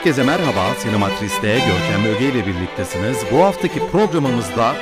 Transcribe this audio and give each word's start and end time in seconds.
Herkese 0.00 0.22
merhaba. 0.22 0.74
Sinematris'te 0.78 1.52
Görkem 1.52 2.04
Öge 2.04 2.24
ile 2.24 2.46
birliktesiniz. 2.46 3.18
Bu 3.32 3.44
haftaki 3.44 3.80
programımızda 3.92 4.74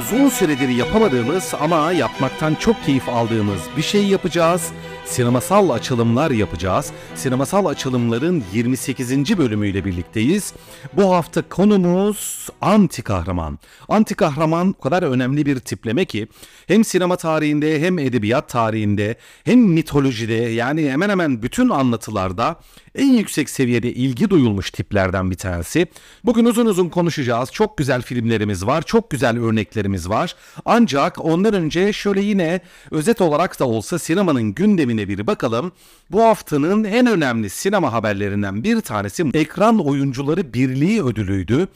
uzun 0.00 0.28
süredir 0.28 0.68
yapamadığımız 0.68 1.54
ama 1.60 1.92
yapmaktan 1.92 2.54
çok 2.54 2.84
keyif 2.84 3.08
aldığımız 3.08 3.60
bir 3.76 3.82
şey 3.82 4.06
yapacağız. 4.06 4.72
Sinemasal 5.04 5.70
açılımlar 5.70 6.30
yapacağız. 6.30 6.92
Sinemasal 7.14 7.66
açılımların 7.66 8.44
28. 8.52 9.38
bölümüyle 9.38 9.84
birlikteyiz. 9.84 10.52
Bu 10.92 11.14
hafta 11.14 11.48
konumuz 11.48 12.48
anti 12.60 13.02
kahraman. 13.02 13.58
Anti 13.88 14.14
kahraman 14.14 14.74
o 14.78 14.82
kadar 14.82 15.02
önemli 15.02 15.46
bir 15.46 15.60
tipleme 15.60 16.04
ki 16.04 16.28
hem 16.66 16.84
sinema 16.84 17.16
tarihinde 17.16 17.80
hem 17.80 17.98
edebiyat 17.98 18.48
tarihinde 18.48 19.16
hem 19.44 19.60
mitolojide 19.60 20.34
yani 20.34 20.90
hemen 20.90 21.08
hemen 21.08 21.42
bütün 21.42 21.68
anlatılarda 21.68 22.60
en 22.94 23.12
yüksek 23.12 23.50
seviyede 23.50 23.92
ilgi 23.92 24.30
duyulmuş 24.30 24.70
tiplerden 24.70 25.30
bir 25.30 25.36
tanesi. 25.36 25.86
Bugün 26.24 26.44
uzun 26.44 26.66
uzun 26.66 26.88
konuşacağız. 26.88 27.52
Çok 27.52 27.78
güzel 27.78 28.02
filmlerimiz 28.02 28.66
var, 28.66 28.82
çok 28.82 29.10
güzel 29.10 29.38
örneklerimiz 29.38 30.08
var. 30.08 30.36
Ancak 30.64 31.24
ondan 31.24 31.54
önce 31.54 31.92
şöyle 31.92 32.20
yine 32.20 32.60
özet 32.90 33.20
olarak 33.20 33.60
da 33.60 33.64
olsa 33.68 33.98
sinemanın 33.98 34.54
gündemine 34.94 35.18
bir 35.18 35.26
bakalım. 35.26 35.72
Bu 36.10 36.22
haftanın 36.22 36.84
en 36.84 37.06
önemli 37.06 37.50
sinema 37.50 37.92
haberlerinden 37.92 38.64
bir 38.64 38.80
tanesi 38.80 39.24
Ekran 39.34 39.78
Oyuncuları 39.86 40.54
Birliği 40.54 41.02
ödülüydü. 41.04 41.68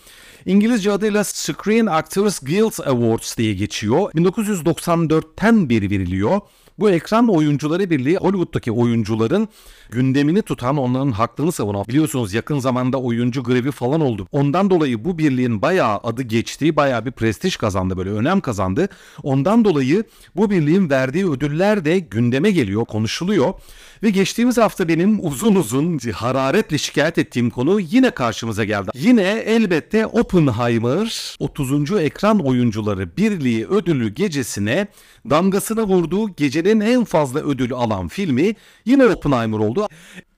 İngilizce 0.46 0.92
adıyla 0.92 1.24
Screen 1.24 1.86
Actors 1.86 2.40
Guild 2.40 2.86
Awards 2.86 3.36
diye 3.38 3.54
geçiyor. 3.54 4.12
1994'ten 4.14 5.68
beri 5.68 5.90
veriliyor. 5.90 6.40
Bu 6.78 6.90
ekran 6.90 7.28
oyuncuları 7.28 7.90
birliği 7.90 8.16
Hollywood'daki 8.16 8.72
oyuncuların 8.72 9.48
gündemini 9.90 10.42
tutan, 10.42 10.76
onların 10.76 11.10
haklarını 11.10 11.52
savunan. 11.52 11.84
Biliyorsunuz 11.88 12.34
yakın 12.34 12.58
zamanda 12.58 13.00
oyuncu 13.00 13.42
grevi 13.42 13.70
falan 13.70 14.00
oldu. 14.00 14.28
Ondan 14.32 14.70
dolayı 14.70 15.04
bu 15.04 15.18
birliğin 15.18 15.62
bayağı 15.62 16.00
adı 16.02 16.22
geçti, 16.22 16.76
bayağı 16.76 17.06
bir 17.06 17.10
prestij 17.10 17.56
kazandı, 17.56 17.96
böyle 17.96 18.10
önem 18.10 18.40
kazandı. 18.40 18.88
Ondan 19.22 19.64
dolayı 19.64 20.04
bu 20.36 20.50
birliğin 20.50 20.90
verdiği 20.90 21.30
ödüller 21.30 21.84
de 21.84 21.98
gündeme 21.98 22.50
geliyor, 22.50 22.84
konuşuluyor. 22.84 23.54
Ve 24.02 24.10
geçtiğimiz 24.10 24.58
hafta 24.58 24.88
benim 24.88 25.26
uzun 25.26 25.54
uzun 25.54 25.98
hararetle 25.98 26.78
şikayet 26.78 27.18
ettiğim 27.18 27.50
konu 27.50 27.80
yine 27.80 28.10
karşımıza 28.10 28.64
geldi. 28.64 28.90
Yine 28.94 29.22
elbette 29.46 30.06
Oppenheimer 30.06 31.36
30. 31.38 31.92
Ekran 31.92 32.38
Oyuncuları 32.38 33.16
Birliği 33.16 33.66
ödülü 33.66 34.08
gecesine 34.14 34.86
damgasını 35.30 35.82
vurduğu 35.82 36.34
gecenin 36.34 36.80
en 36.80 37.04
fazla 37.04 37.40
ödül 37.40 37.72
alan 37.72 38.08
filmi 38.08 38.54
yine 38.84 39.06
Oppenheimer 39.06 39.58
oldu. 39.58 39.88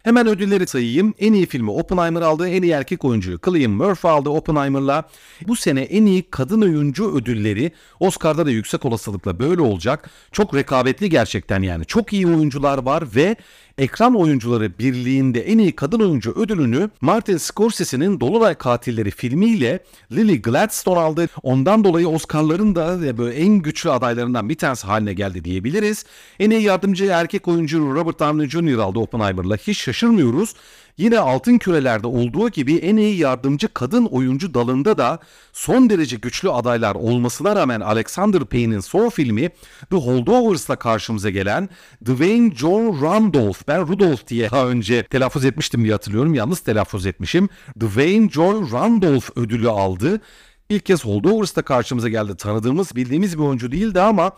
Hemen 0.03 0.27
ödülleri 0.27 0.67
sayayım. 0.67 1.15
En 1.19 1.33
iyi 1.33 1.47
filmi 1.47 1.71
Oppenheimer 1.71 2.23
aldı. 2.23 2.49
En 2.49 2.63
iyi 2.63 2.73
erkek 2.73 3.05
oyuncuyu 3.05 3.39
Cillian 3.45 3.71
Murphy 3.71 4.13
aldı 4.13 4.29
Oppenheimer'la. 4.29 5.05
Bu 5.49 5.57
sene 5.57 5.81
en 5.81 6.07
iyi 6.07 6.31
kadın 6.31 6.63
oyuncu 6.63 7.17
ödülleri 7.17 7.73
Oscar'da 8.01 8.47
da 8.47 8.51
yüksek 8.51 8.85
olasılıkla 8.85 9.39
böyle 9.39 9.61
olacak. 9.61 10.11
Çok 10.33 10.55
rekabetli 10.55 11.11
gerçekten 11.11 11.63
yani. 11.63 11.85
Çok 11.85 12.13
iyi 12.13 12.27
oyuncular 12.27 12.79
var 12.79 13.05
ve 13.15 13.37
Ekran 13.81 14.15
Oyuncuları 14.15 14.79
Birliği'nde 14.79 15.41
en 15.41 15.59
iyi 15.59 15.73
kadın 15.73 16.01
oyuncu 16.01 16.33
ödülünü 16.33 16.91
Martin 17.01 17.37
Scorsese'nin 17.37 18.21
Dolunay 18.21 18.55
Katilleri 18.55 19.11
filmiyle 19.11 19.85
Lily 20.13 20.43
Gladstone 20.43 21.01
aldı. 21.01 21.29
Ondan 21.43 21.85
dolayı 21.85 22.09
Oscar'ların 22.09 22.75
da 22.75 23.19
böyle 23.19 23.37
en 23.37 23.55
güçlü 23.59 23.91
adaylarından 23.91 24.49
bir 24.49 24.55
tanesi 24.55 24.87
haline 24.87 25.13
geldi 25.13 25.45
diyebiliriz. 25.45 26.05
En 26.39 26.51
iyi 26.51 26.63
yardımcı 26.63 27.05
erkek 27.05 27.49
oyuncu 27.49 27.95
Robert 27.95 28.21
Downey 28.21 28.49
Jr. 28.49 28.79
aldı 28.79 28.99
Oppenheimer'la. 28.99 29.57
Hiç 29.57 29.79
şaşırmıyoruz. 29.79 30.55
Yine 31.01 31.19
altın 31.19 31.59
kürelerde 31.59 32.07
olduğu 32.07 32.49
gibi 32.49 32.77
en 32.77 32.97
iyi 32.97 33.17
yardımcı 33.17 33.69
kadın 33.75 34.05
oyuncu 34.05 34.55
dalında 34.55 34.99
da 34.99 35.19
son 35.53 35.91
derece 35.91 36.17
güçlü 36.17 36.51
adaylar 36.51 36.95
olmasına 36.95 37.57
rağmen 37.57 37.81
Alexander 37.81 38.45
Payne'in 38.45 38.81
son 38.81 39.09
filmi 39.09 39.51
The 39.91 39.97
Holdovers'la 39.97 40.77
karşımıza 40.77 41.31
gelen 41.31 41.69
Dwayne 42.05 42.55
John 42.55 43.03
Randolph, 43.03 43.59
ben 43.69 43.89
Rudolph 43.89 44.27
diye 44.27 44.51
daha 44.51 44.67
önce 44.67 45.03
telaffuz 45.03 45.45
etmiştim 45.45 45.83
diye 45.83 45.93
hatırlıyorum, 45.93 46.35
yalnız 46.35 46.61
telaffuz 46.61 47.07
etmişim. 47.07 47.49
Dwayne 47.81 48.31
John 48.31 48.73
Randolph 48.73 49.31
ödülü 49.37 49.69
aldı. 49.69 50.21
İlk 50.69 50.87
kez 50.87 51.05
Holdovers'ta 51.05 51.63
karşımıza 51.63 52.09
geldi. 52.09 52.37
Tanıdığımız, 52.37 52.97
bildiğimiz 52.97 53.39
bir 53.39 53.43
oyuncu 53.43 53.73
değildi 53.73 54.01
ama 54.01 54.33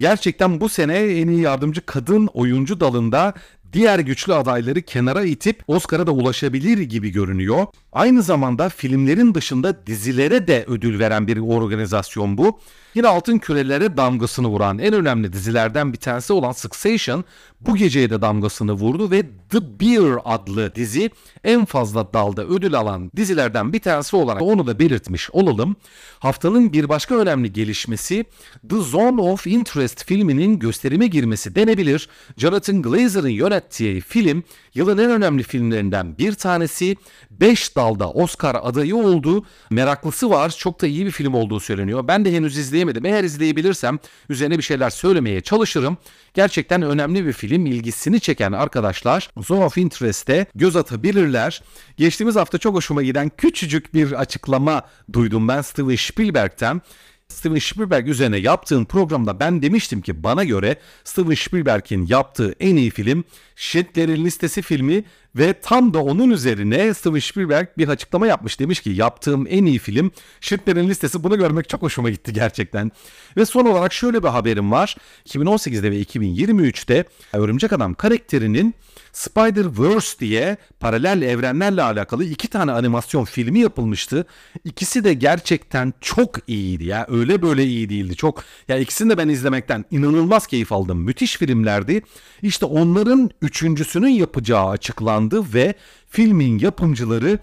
gerçekten 0.00 0.60
bu 0.60 0.68
sene 0.68 0.96
en 0.96 1.28
iyi 1.28 1.40
yardımcı 1.40 1.86
kadın 1.86 2.26
oyuncu 2.26 2.80
dalında 2.80 3.34
diğer 3.74 3.98
güçlü 3.98 4.34
adayları 4.34 4.82
kenara 4.82 5.24
itip 5.24 5.62
Oscar'a 5.66 6.06
da 6.06 6.12
ulaşabilir 6.12 6.78
gibi 6.78 7.10
görünüyor. 7.10 7.66
Aynı 7.92 8.22
zamanda 8.22 8.68
filmlerin 8.68 9.34
dışında 9.34 9.86
dizilere 9.86 10.46
de 10.46 10.64
ödül 10.68 10.98
veren 10.98 11.26
bir 11.26 11.38
organizasyon 11.38 12.38
bu. 12.38 12.60
Yine 12.94 13.08
altın 13.08 13.38
kürelere 13.38 13.96
damgasını 13.96 14.48
vuran 14.48 14.78
en 14.78 14.94
önemli 14.94 15.32
dizilerden 15.32 15.92
bir 15.92 15.98
tanesi 15.98 16.32
olan 16.32 16.52
Succession 16.52 17.24
bu 17.60 17.76
geceye 17.76 18.10
de 18.10 18.22
damgasını 18.22 18.72
vurdu 18.72 19.10
ve 19.10 19.22
The 19.50 19.80
Bear 19.80 20.18
adlı 20.24 20.74
dizi 20.74 21.10
en 21.44 21.64
fazla 21.64 22.12
dalda 22.14 22.44
ödül 22.44 22.74
alan 22.74 23.10
dizilerden 23.16 23.72
bir 23.72 23.80
tanesi 23.80 24.16
olarak 24.16 24.42
onu 24.42 24.66
da 24.66 24.78
belirtmiş 24.78 25.30
olalım. 25.30 25.76
Haftanın 26.18 26.72
bir 26.72 26.88
başka 26.88 27.14
önemli 27.14 27.52
gelişmesi 27.52 28.24
The 28.70 28.76
Zone 28.76 29.20
of 29.20 29.46
Interest 29.46 30.04
filminin 30.04 30.58
gösterime 30.58 31.06
girmesi 31.06 31.54
denebilir. 31.54 32.08
Jonathan 32.36 32.82
Glazer'ın 32.82 33.28
yönettiği 33.28 34.00
film 34.00 34.42
yılın 34.74 34.98
en 34.98 35.10
önemli 35.10 35.42
filmlerinden 35.42 36.18
bir 36.18 36.32
tanesi. 36.32 36.96
5 37.30 37.76
dalda 37.76 38.10
Oscar 38.10 38.56
adayı 38.62 38.96
oldu. 38.96 39.44
Meraklısı 39.70 40.30
var. 40.30 40.54
Çok 40.58 40.82
da 40.82 40.86
iyi 40.86 41.06
bir 41.06 41.10
film 41.10 41.34
olduğu 41.34 41.60
söyleniyor. 41.60 42.08
Ben 42.08 42.24
de 42.24 42.32
henüz 42.32 42.58
izleyemedim. 42.58 42.83
Eğer 43.04 43.24
izleyebilirsem 43.24 43.98
üzerine 44.28 44.58
bir 44.58 44.62
şeyler 44.62 44.90
söylemeye 44.90 45.40
çalışırım. 45.40 45.96
Gerçekten 46.34 46.82
önemli 46.82 47.26
bir 47.26 47.32
film. 47.32 47.66
ilgisini 47.66 48.20
çeken 48.20 48.52
arkadaşlar 48.52 49.30
Zone 49.36 49.64
of 49.64 49.78
Interest'e 49.78 50.46
göz 50.54 50.76
atabilirler. 50.76 51.62
Geçtiğimiz 51.96 52.36
hafta 52.36 52.58
çok 52.58 52.74
hoşuma 52.74 53.02
giden 53.02 53.30
küçücük 53.36 53.94
bir 53.94 54.12
açıklama 54.12 54.82
duydum 55.12 55.48
ben 55.48 55.62
Steven 55.62 55.96
Spielberg'ten. 55.96 56.80
Steven 57.28 57.58
Spielberg 57.58 58.08
üzerine 58.08 58.36
yaptığın 58.36 58.84
programda 58.84 59.40
ben 59.40 59.62
demiştim 59.62 60.00
ki 60.00 60.22
bana 60.22 60.44
göre 60.44 60.76
Steven 61.04 61.34
Spielberg'in 61.34 62.06
yaptığı 62.06 62.54
en 62.60 62.76
iyi 62.76 62.90
film 62.90 63.24
Schindler'in 63.56 64.24
Listesi 64.24 64.62
filmi 64.62 65.04
ve 65.36 65.52
tam 65.60 65.94
da 65.94 66.02
onun 66.02 66.30
üzerine 66.30 66.94
Steven 66.94 67.18
Spielberg 67.18 67.68
bir 67.78 67.88
açıklama 67.88 68.26
yapmış. 68.26 68.60
Demiş 68.60 68.80
ki 68.80 68.90
yaptığım 68.90 69.46
en 69.48 69.64
iyi 69.64 69.78
film 69.78 70.10
Schindler'in 70.40 70.88
Listesi. 70.88 71.24
Bunu 71.24 71.38
görmek 71.38 71.68
çok 71.68 71.82
hoşuma 71.82 72.10
gitti 72.10 72.32
gerçekten. 72.32 72.90
Ve 73.36 73.46
son 73.46 73.66
olarak 73.66 73.92
şöyle 73.92 74.22
bir 74.22 74.28
haberim 74.28 74.72
var. 74.72 74.96
2018'de 75.28 75.90
ve 75.90 76.02
2023'te 76.02 77.04
Örümcek 77.32 77.72
Adam 77.72 77.94
karakterinin 77.94 78.74
Spider-Verse 79.14 80.18
diye 80.18 80.56
paralel 80.80 81.22
evrenlerle 81.22 81.82
alakalı 81.82 82.24
iki 82.24 82.48
tane 82.48 82.72
animasyon 82.72 83.24
filmi 83.24 83.60
yapılmıştı. 83.60 84.26
İkisi 84.64 85.04
de 85.04 85.14
gerçekten 85.14 85.94
çok 86.00 86.48
iyiydi 86.48 86.84
ya. 86.84 87.06
Öyle 87.08 87.42
böyle 87.42 87.64
iyi 87.64 87.88
değildi. 87.88 88.16
Çok 88.16 88.44
ya 88.68 88.78
ikisini 88.78 89.10
de 89.10 89.18
ben 89.18 89.28
izlemekten 89.28 89.84
inanılmaz 89.90 90.46
keyif 90.46 90.72
aldım. 90.72 90.98
Müthiş 90.98 91.36
filmlerdi. 91.36 92.02
İşte 92.42 92.66
onların 92.66 93.30
üçüncüsünün 93.42 94.08
yapacağı 94.08 94.68
açıklandı 94.68 95.23
ve 95.32 95.74
filmin 96.08 96.58
yapımcıları 96.58 97.38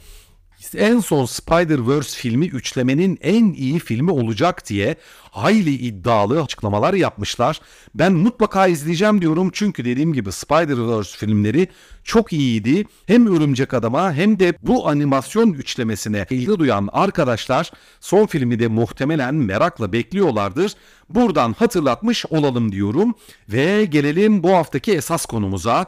en 0.75 0.99
son 0.99 1.25
Spider-Verse 1.25 2.17
filmi 2.17 2.45
üçlemenin 2.45 3.19
en 3.21 3.53
iyi 3.53 3.79
filmi 3.79 4.11
olacak 4.11 4.69
diye 4.69 4.95
hayli 5.31 5.73
iddialı 5.73 6.41
açıklamalar 6.41 6.93
yapmışlar. 6.93 7.61
Ben 7.95 8.13
mutlaka 8.13 8.67
izleyeceğim 8.67 9.21
diyorum 9.21 9.49
çünkü 9.53 9.85
dediğim 9.85 10.13
gibi 10.13 10.29
Spider-Verse 10.29 11.17
filmleri 11.17 11.67
çok 12.03 12.33
iyiydi. 12.33 12.85
Hem 13.05 13.35
Örümcek 13.35 13.73
Adam'a 13.73 14.13
hem 14.13 14.39
de 14.39 14.53
bu 14.61 14.89
animasyon 14.89 15.53
üçlemesine 15.53 16.25
ilgi 16.29 16.59
duyan 16.59 16.89
arkadaşlar 16.91 17.71
son 17.99 18.25
filmi 18.25 18.59
de 18.59 18.67
muhtemelen 18.67 19.35
merakla 19.35 19.93
bekliyorlardır. 19.93 20.71
Buradan 21.09 21.53
hatırlatmış 21.53 22.25
olalım 22.25 22.71
diyorum 22.71 23.13
ve 23.49 23.85
gelelim 23.85 24.43
bu 24.43 24.51
haftaki 24.51 24.91
esas 24.91 25.25
konumuza 25.25 25.85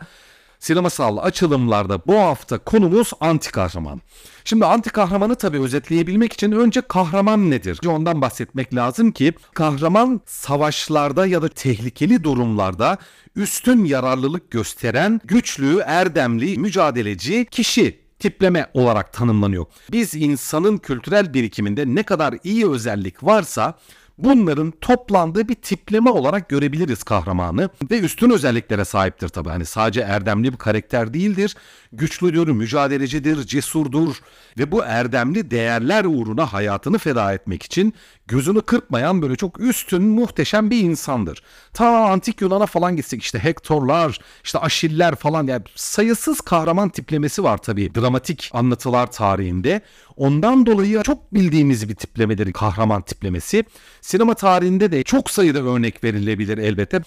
sinemasal 0.63 1.17
açılımlarda 1.17 2.01
bu 2.07 2.15
hafta 2.15 2.57
konumuz 2.57 3.11
anti 3.19 3.51
kahraman. 3.51 4.01
Şimdi 4.45 4.65
anti 4.65 4.89
kahramanı 4.89 5.35
tabii 5.35 5.59
özetleyebilmek 5.59 6.33
için 6.33 6.51
önce 6.51 6.81
kahraman 6.81 7.51
nedir? 7.51 7.79
Ondan 7.87 8.21
bahsetmek 8.21 8.75
lazım 8.75 9.11
ki 9.11 9.33
kahraman 9.53 10.21
savaşlarda 10.25 11.25
ya 11.27 11.41
da 11.41 11.49
tehlikeli 11.49 12.23
durumlarda 12.23 12.97
üstün 13.35 13.85
yararlılık 13.85 14.51
gösteren 14.51 15.21
güçlü, 15.25 15.79
erdemli, 15.79 16.57
mücadeleci 16.57 17.45
kişi 17.51 18.03
tipleme 18.19 18.69
olarak 18.73 19.13
tanımlanıyor. 19.13 19.65
Biz 19.91 20.15
insanın 20.15 20.77
kültürel 20.77 21.33
birikiminde 21.33 21.85
ne 21.87 22.03
kadar 22.03 22.35
iyi 22.43 22.69
özellik 22.69 23.23
varsa 23.23 23.77
Bunların 24.17 24.71
toplandığı 24.71 25.47
bir 25.47 25.55
tipleme 25.55 26.09
olarak 26.09 26.49
görebiliriz 26.49 27.03
kahramanı 27.03 27.69
ve 27.91 27.99
üstün 27.99 28.29
özelliklere 28.29 28.85
sahiptir 28.85 29.29
tabii. 29.29 29.49
Hani 29.49 29.65
sadece 29.65 30.01
erdemli 30.01 30.51
bir 30.51 30.57
karakter 30.57 31.13
değildir. 31.13 31.55
Güçlüdür, 31.91 32.47
mücadelecidir, 32.47 33.47
cesurdur 33.47 34.15
ve 34.57 34.71
bu 34.71 34.83
erdemli 34.83 35.51
değerler 35.51 36.05
uğruna 36.05 36.53
hayatını 36.53 36.97
feda 36.97 37.33
etmek 37.33 37.63
için 37.63 37.93
gözünü 38.27 38.61
kırpmayan 38.61 39.21
böyle 39.21 39.35
çok 39.35 39.59
üstün, 39.59 40.03
muhteşem 40.03 40.69
bir 40.69 40.79
insandır. 40.79 41.43
Ta 41.73 41.87
antik 41.87 42.41
Yunan'a 42.41 42.65
falan 42.65 42.95
gitsek 42.95 43.23
işte 43.23 43.39
Hektorlar, 43.39 44.19
işte 44.43 44.59
Aşiller 44.59 45.15
falan 45.15 45.47
yani 45.47 45.63
sayısız 45.75 46.41
kahraman 46.41 46.89
tiplemesi 46.89 47.43
var 47.43 47.57
tabii 47.57 47.95
dramatik 47.95 48.49
anlatılar 48.53 49.11
tarihinde. 49.11 49.81
Ondan 50.15 50.65
dolayı 50.65 51.03
çok 51.03 51.33
bildiğimiz 51.33 51.89
bir 51.89 51.95
tiplemedir 51.95 52.53
kahraman 52.53 53.01
tiplemesi. 53.01 53.63
Sinema 54.01 54.33
tarihinde 54.33 54.91
de 54.91 55.03
çok 55.03 55.29
sayıda 55.29 55.59
örnek 55.59 56.03
verilebilir 56.03 56.57
elbette. 56.57 57.01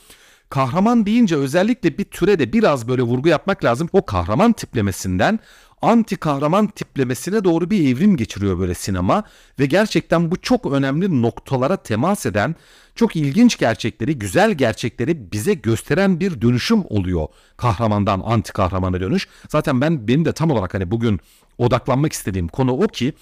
Kahraman 0.51 1.07
deyince 1.07 1.37
özellikle 1.37 1.99
bir 1.99 2.05
türe 2.05 2.39
de 2.39 2.53
biraz 2.53 2.89
böyle 2.89 3.03
vurgu 3.03 3.29
yapmak 3.29 3.65
lazım. 3.65 3.89
O 3.93 4.07
kahraman 4.07 4.53
tiplemesinden 4.53 5.41
anti 5.83 6.17
kahraman 6.17 6.67
tiplemesine 6.67 7.45
doğru 7.45 7.71
bir 7.71 7.89
evrim 7.89 8.17
geçiriyor 8.17 8.59
böyle 8.59 8.75
sinema 8.75 9.25
ve 9.59 9.67
gerçekten 9.67 10.31
bu 10.31 10.37
çok 10.37 10.67
önemli 10.67 11.23
noktalara 11.23 11.77
temas 11.77 12.27
eden 12.27 12.55
çok 12.95 13.17
ilginç 13.17 13.59
gerçekleri, 13.59 14.19
güzel 14.19 14.53
gerçekleri 14.53 15.33
bize 15.33 15.55
gösteren 15.55 16.21
bir 16.21 16.41
dönüşüm 16.41 16.85
oluyor 16.89 17.27
kahramandan 17.57 18.23
anti 18.25 18.53
kahramana 18.53 19.01
dönüş. 19.01 19.29
Zaten 19.49 19.81
ben 19.81 20.09
benim 20.09 20.25
de 20.25 20.33
tam 20.33 20.51
olarak 20.51 20.75
hani 20.75 20.91
bugün 20.91 21.21
odaklanmak 21.59 22.13
istediğim 22.13 22.49
konu 22.49 22.73
o 22.73 22.87
ki 22.87 23.13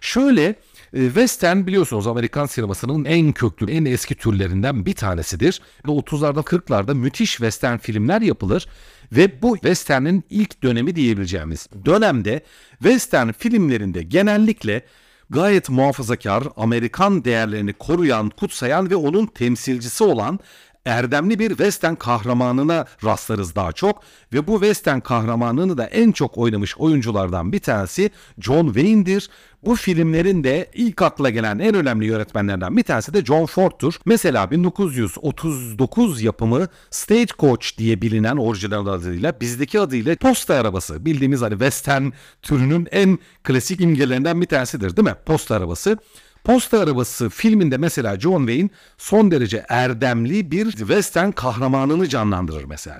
şöyle 0.00 0.54
e, 0.92 1.04
Western 1.04 1.66
biliyorsunuz 1.66 2.06
Amerikan 2.06 2.46
sinemasının 2.46 3.04
en 3.04 3.32
köklü, 3.32 3.70
en 3.70 3.84
eski 3.84 4.14
türlerinden 4.14 4.86
bir 4.86 4.94
tanesidir. 4.94 5.60
Ve 5.86 5.92
30'larda 5.92 6.42
40'larda 6.42 6.94
müthiş 6.94 7.30
Western 7.30 7.78
filmler 7.78 8.20
yapılır. 8.20 8.66
Ve 9.16 9.42
bu 9.42 9.54
Western'in 9.54 10.24
ilk 10.30 10.62
dönemi 10.62 10.96
diyebileceğimiz 10.96 11.68
dönemde 11.84 12.42
Western 12.70 13.32
filmlerinde 13.32 14.02
genellikle 14.02 14.82
gayet 15.30 15.70
muhafazakar, 15.70 16.44
Amerikan 16.56 17.24
değerlerini 17.24 17.72
koruyan, 17.72 18.30
kutsayan 18.30 18.90
ve 18.90 18.96
onun 18.96 19.26
temsilcisi 19.26 20.04
olan 20.04 20.40
erdemli 20.84 21.38
bir 21.38 21.48
western 21.48 21.94
kahramanına 21.94 22.84
rastlarız 23.04 23.54
daha 23.54 23.72
çok 23.72 24.02
ve 24.32 24.46
bu 24.46 24.52
western 24.52 25.00
kahramanını 25.00 25.78
da 25.78 25.86
en 25.86 26.12
çok 26.12 26.38
oynamış 26.38 26.78
oyunculardan 26.78 27.52
bir 27.52 27.60
tanesi 27.60 28.10
John 28.38 28.66
Wayne'dir. 28.66 29.30
Bu 29.64 29.76
filmlerin 29.76 30.44
de 30.44 30.70
ilk 30.74 31.02
akla 31.02 31.30
gelen 31.30 31.58
en 31.58 31.74
önemli 31.74 32.06
yönetmenlerden 32.06 32.76
bir 32.76 32.82
tanesi 32.82 33.14
de 33.14 33.24
John 33.24 33.46
Ford'tur. 33.46 33.94
Mesela 34.04 34.50
1939 34.50 36.22
yapımı 36.22 36.68
Stagecoach 36.90 37.78
diye 37.78 38.02
bilinen 38.02 38.36
orijinal 38.36 38.86
adıyla 38.86 39.40
bizdeki 39.40 39.80
adıyla 39.80 40.16
posta 40.16 40.54
arabası. 40.54 41.04
Bildiğimiz 41.04 41.42
hani 41.42 41.52
western 41.52 42.10
türünün 42.42 42.88
en 42.90 43.18
klasik 43.42 43.80
imgelerinden 43.80 44.40
bir 44.40 44.46
tanesidir 44.46 44.96
değil 44.96 45.08
mi? 45.08 45.16
Posta 45.26 45.54
arabası. 45.54 45.98
Posta 46.44 46.80
Arabası 46.80 47.28
filminde 47.28 47.76
mesela 47.76 48.20
John 48.20 48.46
Wayne 48.46 48.68
son 48.98 49.30
derece 49.30 49.64
erdemli 49.68 50.50
bir 50.50 50.70
western 50.70 51.30
kahramanını 51.30 52.08
canlandırır 52.08 52.64
mesela. 52.64 52.98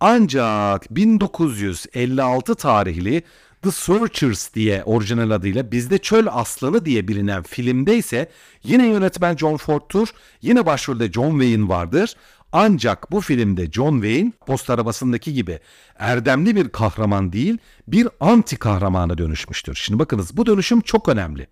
Ancak 0.00 0.96
1956 0.96 2.54
tarihli 2.54 3.22
The 3.62 3.70
Searchers 3.70 4.54
diye 4.54 4.84
orijinal 4.84 5.30
adıyla 5.30 5.72
bizde 5.72 5.98
Çöl 5.98 6.26
Aslanı 6.30 6.84
diye 6.84 7.08
bilinen 7.08 7.42
filmde 7.42 7.96
ise 7.96 8.30
yine 8.64 8.86
yönetmen 8.86 9.36
John 9.36 9.56
Ford'tur. 9.56 10.08
Yine 10.42 10.66
başrolde 10.66 11.12
John 11.12 11.30
Wayne 11.30 11.68
vardır. 11.68 12.14
Ancak 12.52 13.12
bu 13.12 13.20
filmde 13.20 13.70
John 13.70 13.92
Wayne 13.92 14.32
post 14.46 14.70
arabasındaki 14.70 15.34
gibi 15.34 15.58
erdemli 15.98 16.56
bir 16.56 16.68
kahraman 16.68 17.32
değil 17.32 17.58
bir 17.88 18.08
anti 18.20 18.56
kahramana 18.56 19.18
dönüşmüştür. 19.18 19.74
Şimdi 19.74 19.98
bakınız 19.98 20.36
bu 20.36 20.46
dönüşüm 20.46 20.80
çok 20.80 21.08
önemli 21.08 21.46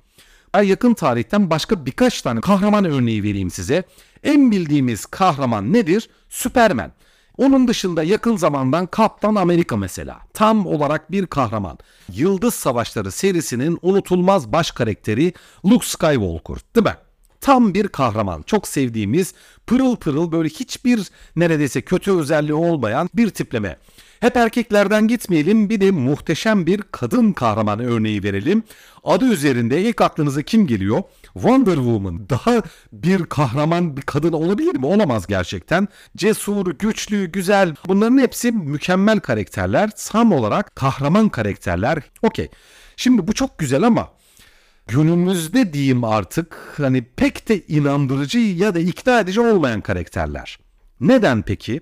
yakın 0.63 0.95
tarihten 0.95 1.51
başka 1.51 1.87
birkaç 1.87 2.23
tane 2.23 2.41
kahraman 2.41 2.85
örneği 2.85 3.23
vereyim 3.23 3.51
size. 3.51 3.83
En 4.23 4.51
bildiğimiz 4.51 5.07
kahraman 5.07 5.73
nedir? 5.73 6.09
Superman. 6.29 6.93
Onun 7.39 7.69
dışında 7.69 8.03
yakın 8.03 8.37
zamandan 8.37 8.87
Kaptan 8.87 9.35
Amerika 9.35 9.77
mesela. 9.77 10.21
Tam 10.35 10.67
olarak 10.67 11.13
bir 11.13 11.27
kahraman. 11.27 11.79
Yıldız 12.13 12.55
Savaşları 12.55 13.11
serisinin 13.11 13.79
unutulmaz 13.83 14.53
baş 14.53 14.71
karakteri 14.71 15.33
Luke 15.65 15.87
Skywalker 15.87 16.57
değil 16.75 16.87
mi? 16.87 16.97
Tam 17.41 17.75
bir 17.75 17.89
kahraman. 17.89 18.43
Çok 18.43 18.69
sevdiğimiz 18.69 19.35
pırıl 19.67 19.97
pırıl 19.97 20.33
böyle 20.33 20.49
hiçbir 20.49 21.09
neredeyse 21.37 21.83
kötü 21.83 22.13
özelliği 22.13 22.55
olmayan 22.55 23.11
bir 23.15 23.31
tipleme. 23.31 23.77
Hep 24.21 24.37
erkeklerden 24.37 25.09
gitmeyelim 25.09 25.71
bir 25.71 25.81
de 25.81 25.91
muhteşem 25.91 26.67
bir 26.67 26.83
kadın 26.93 27.33
kahraman 27.33 27.79
örneği 27.81 28.23
verelim. 28.23 28.63
Adı 29.05 29.25
üzerinde 29.25 29.83
ilk 29.83 30.01
aklınıza 30.01 30.43
kim 30.43 30.67
geliyor? 30.67 31.03
Wonder 31.33 31.75
Woman. 31.75 32.29
Daha 32.29 32.63
bir 32.93 33.25
kahraman 33.25 33.97
bir 33.97 34.03
kadın 34.03 34.33
olabilir 34.33 34.77
mi? 34.77 34.87
Olamaz 34.87 35.27
gerçekten. 35.27 35.89
Cesur, 36.17 36.67
güçlü, 36.67 37.27
güzel. 37.33 37.75
Bunların 37.89 38.19
hepsi 38.19 38.53
mükemmel 38.53 39.21
karakterler. 39.21 39.91
Tam 40.09 40.33
olarak 40.33 40.77
kahraman 40.77 41.29
karakterler. 41.29 41.99
Okey. 42.23 42.49
Şimdi 42.97 43.29
bu 43.29 43.33
çok 43.33 43.59
güzel 43.59 43.83
ama 43.83 44.09
günümüzde 44.87 45.73
diyeyim 45.73 46.05
artık 46.05 46.57
hani 46.77 47.03
pek 47.03 47.49
de 47.49 47.67
inandırıcı 47.67 48.39
ya 48.39 48.75
da 48.75 48.79
ikna 48.79 49.21
edici 49.21 49.41
olmayan 49.41 49.81
karakterler. 49.81 50.59
Neden 51.01 51.43
peki? 51.43 51.81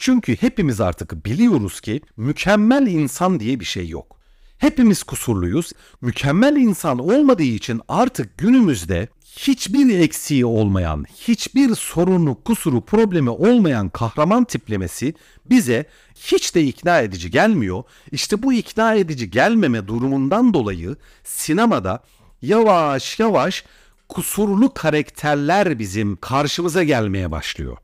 Çünkü 0.00 0.36
hepimiz 0.36 0.80
artık 0.80 1.26
biliyoruz 1.26 1.80
ki 1.80 2.00
mükemmel 2.16 2.86
insan 2.86 3.40
diye 3.40 3.60
bir 3.60 3.64
şey 3.64 3.88
yok. 3.88 4.16
Hepimiz 4.58 5.02
kusurluyuz. 5.02 5.72
Mükemmel 6.00 6.56
insan 6.56 6.98
olmadığı 6.98 7.42
için 7.42 7.80
artık 7.88 8.38
günümüzde 8.38 9.08
hiçbir 9.24 9.98
eksiği 9.98 10.46
olmayan, 10.46 11.04
hiçbir 11.04 11.74
sorunu, 11.74 12.38
kusuru, 12.44 12.84
problemi 12.84 13.30
olmayan 13.30 13.88
kahraman 13.88 14.44
tiplemesi 14.44 15.14
bize 15.50 15.84
hiç 16.14 16.54
de 16.54 16.64
ikna 16.64 17.00
edici 17.00 17.30
gelmiyor. 17.30 17.82
İşte 18.12 18.42
bu 18.42 18.52
ikna 18.52 18.94
edici 18.94 19.30
gelmeme 19.30 19.88
durumundan 19.88 20.54
dolayı 20.54 20.96
sinemada 21.24 22.02
yavaş 22.42 23.20
yavaş 23.20 23.64
kusurlu 24.08 24.74
karakterler 24.74 25.78
bizim 25.78 26.16
karşımıza 26.16 26.82
gelmeye 26.82 27.30
başlıyor. 27.30 27.76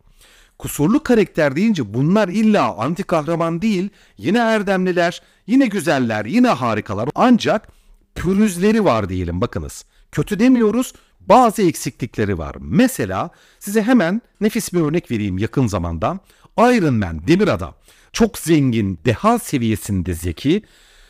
Kusurlu 0.58 1.02
karakter 1.02 1.56
deyince 1.56 1.94
bunlar 1.94 2.28
illa 2.28 2.76
anti 2.76 3.02
kahraman 3.02 3.62
değil, 3.62 3.88
yine 4.18 4.38
erdemliler, 4.38 5.22
yine 5.46 5.66
güzeller, 5.66 6.24
yine 6.24 6.48
harikalar. 6.48 7.08
Ancak 7.14 7.68
pürüzleri 8.14 8.84
var 8.84 9.08
diyelim 9.08 9.40
bakınız. 9.40 9.84
Kötü 10.12 10.38
demiyoruz, 10.38 10.92
bazı 11.20 11.62
eksiklikleri 11.62 12.38
var. 12.38 12.56
Mesela 12.60 13.30
size 13.58 13.82
hemen 13.82 14.22
nefis 14.40 14.72
bir 14.72 14.80
örnek 14.80 15.10
vereyim 15.10 15.38
yakın 15.38 15.66
zamanda. 15.66 16.18
Iron 16.58 16.94
Man, 16.94 17.26
demir 17.28 17.48
adam. 17.48 17.74
Çok 18.12 18.38
zengin, 18.38 18.98
deha 19.04 19.38
seviyesinde 19.38 20.14
zeki, 20.14 20.62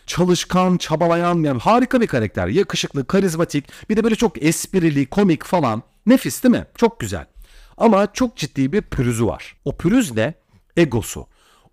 çalışkan, 0.07 0.77
çabalayan 0.77 1.43
yani 1.43 1.61
harika 1.61 2.01
bir 2.01 2.07
karakter. 2.07 2.49
Yakışıklı, 2.49 3.07
karizmatik, 3.07 3.91
bir 3.91 3.97
de 3.97 4.05
böyle 4.05 4.15
çok 4.15 4.43
esprili, 4.43 5.07
komik 5.07 5.45
falan. 5.45 5.83
Nefis 6.07 6.43
değil 6.43 6.55
mi? 6.55 6.67
Çok 6.77 7.01
güzel. 7.01 7.27
Ama 7.79 8.13
çok 8.13 8.37
ciddi 8.37 8.73
bir 8.73 8.83
pürüzü 8.83 9.27
var. 9.27 9.57
O 9.65 9.77
pürüz 9.77 10.17
ne? 10.17 10.35
Egosu. 10.77 11.27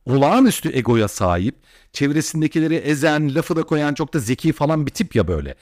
Olağanüstü 0.06 0.78
egoya 0.78 1.08
sahip, 1.08 1.56
çevresindekileri 1.94 2.76
ezen, 2.76 3.36
lafı 3.36 3.56
da 3.56 3.64
koyan 3.64 3.94
çok 3.94 4.14
da 4.14 4.20
zeki 4.20 4.54
falan 4.54 4.86
bir 4.86 4.92
tip 4.92 5.16
ya 5.16 5.28
böyle. 5.28 5.56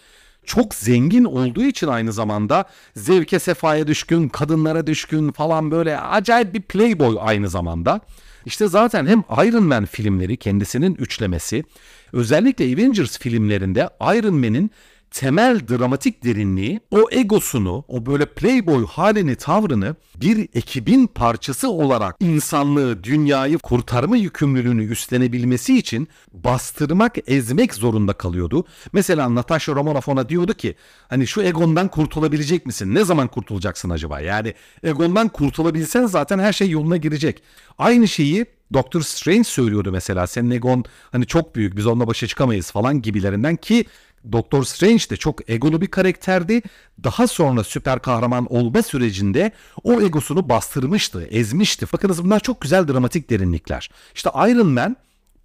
Çok 0.45 0.75
zengin 0.75 1.23
olduğu 1.23 1.63
için 1.63 1.87
aynı 1.87 2.13
zamanda 2.13 2.65
zevke 2.95 3.39
sefaya 3.39 3.87
düşkün, 3.87 4.29
kadınlara 4.29 4.87
düşkün 4.87 5.31
falan 5.31 5.71
böyle 5.71 5.99
acayip 5.99 6.53
bir 6.53 6.61
playboy 6.61 7.17
aynı 7.19 7.49
zamanda. 7.49 8.01
İşte 8.45 8.67
zaten 8.67 9.05
hem 9.05 9.23
Iron 9.47 9.63
Man 9.63 9.85
filmleri 9.85 10.37
kendisinin 10.37 10.95
üçlemesi, 10.95 11.63
özellikle 12.13 12.65
Avengers 12.65 13.19
filmlerinde 13.19 13.89
Iron 14.01 14.35
Man'in 14.35 14.71
temel 15.11 15.67
dramatik 15.67 16.23
derinliği 16.23 16.79
o 16.91 17.07
egosunu, 17.11 17.83
o 17.87 18.05
böyle 18.05 18.25
playboy 18.25 18.85
halini, 18.85 19.35
tavrını 19.35 19.95
bir 20.15 20.49
ekibin 20.53 21.07
parçası 21.07 21.69
olarak 21.69 22.15
insanlığı, 22.19 23.03
dünyayı 23.03 23.57
kurtarma 23.57 24.17
yükümlülüğünü 24.17 24.85
üstlenebilmesi 24.85 25.77
için 25.77 26.07
bastırmak, 26.33 27.15
ezmek 27.27 27.73
zorunda 27.73 28.13
kalıyordu. 28.13 28.65
Mesela 28.93 29.35
Natasha 29.35 29.75
Romanoff 29.75 30.07
ona 30.07 30.29
diyordu 30.29 30.53
ki 30.53 30.75
hani 31.09 31.27
şu 31.27 31.41
egondan 31.41 31.87
kurtulabilecek 31.87 32.65
misin? 32.65 32.95
Ne 32.95 33.03
zaman 33.03 33.27
kurtulacaksın 33.27 33.89
acaba? 33.89 34.19
Yani 34.19 34.53
egondan 34.83 35.27
kurtulabilsen 35.29 36.05
zaten 36.05 36.39
her 36.39 36.53
şey 36.53 36.69
yoluna 36.69 36.97
girecek. 36.97 37.43
Aynı 37.77 38.07
şeyi 38.07 38.45
Doctor 38.73 39.01
Strange 39.01 39.43
söylüyordu 39.43 39.91
mesela 39.91 40.27
senin 40.27 40.51
egon 40.51 40.83
hani 41.11 41.25
çok 41.25 41.55
büyük 41.55 41.77
biz 41.77 41.87
onunla 41.87 42.07
başa 42.07 42.27
çıkamayız 42.27 42.71
falan 42.71 43.01
gibilerinden 43.01 43.55
ki 43.55 43.85
Doktor 44.31 44.63
Strange 44.63 45.09
de 45.09 45.17
çok 45.17 45.49
egolu 45.49 45.81
bir 45.81 45.87
karakterdi. 45.87 46.61
Daha 47.03 47.27
sonra 47.27 47.63
süper 47.63 47.99
kahraman 47.99 48.53
olma 48.53 48.81
sürecinde 48.81 49.51
o 49.83 50.01
egosunu 50.01 50.49
bastırmıştı, 50.49 51.23
ezmişti. 51.23 51.85
Bakınız 51.93 52.23
bunlar 52.23 52.39
çok 52.39 52.61
güzel 52.61 52.87
dramatik 52.87 53.29
derinlikler. 53.29 53.89
İşte 54.15 54.29
Iron 54.29 54.67
Man 54.67 54.95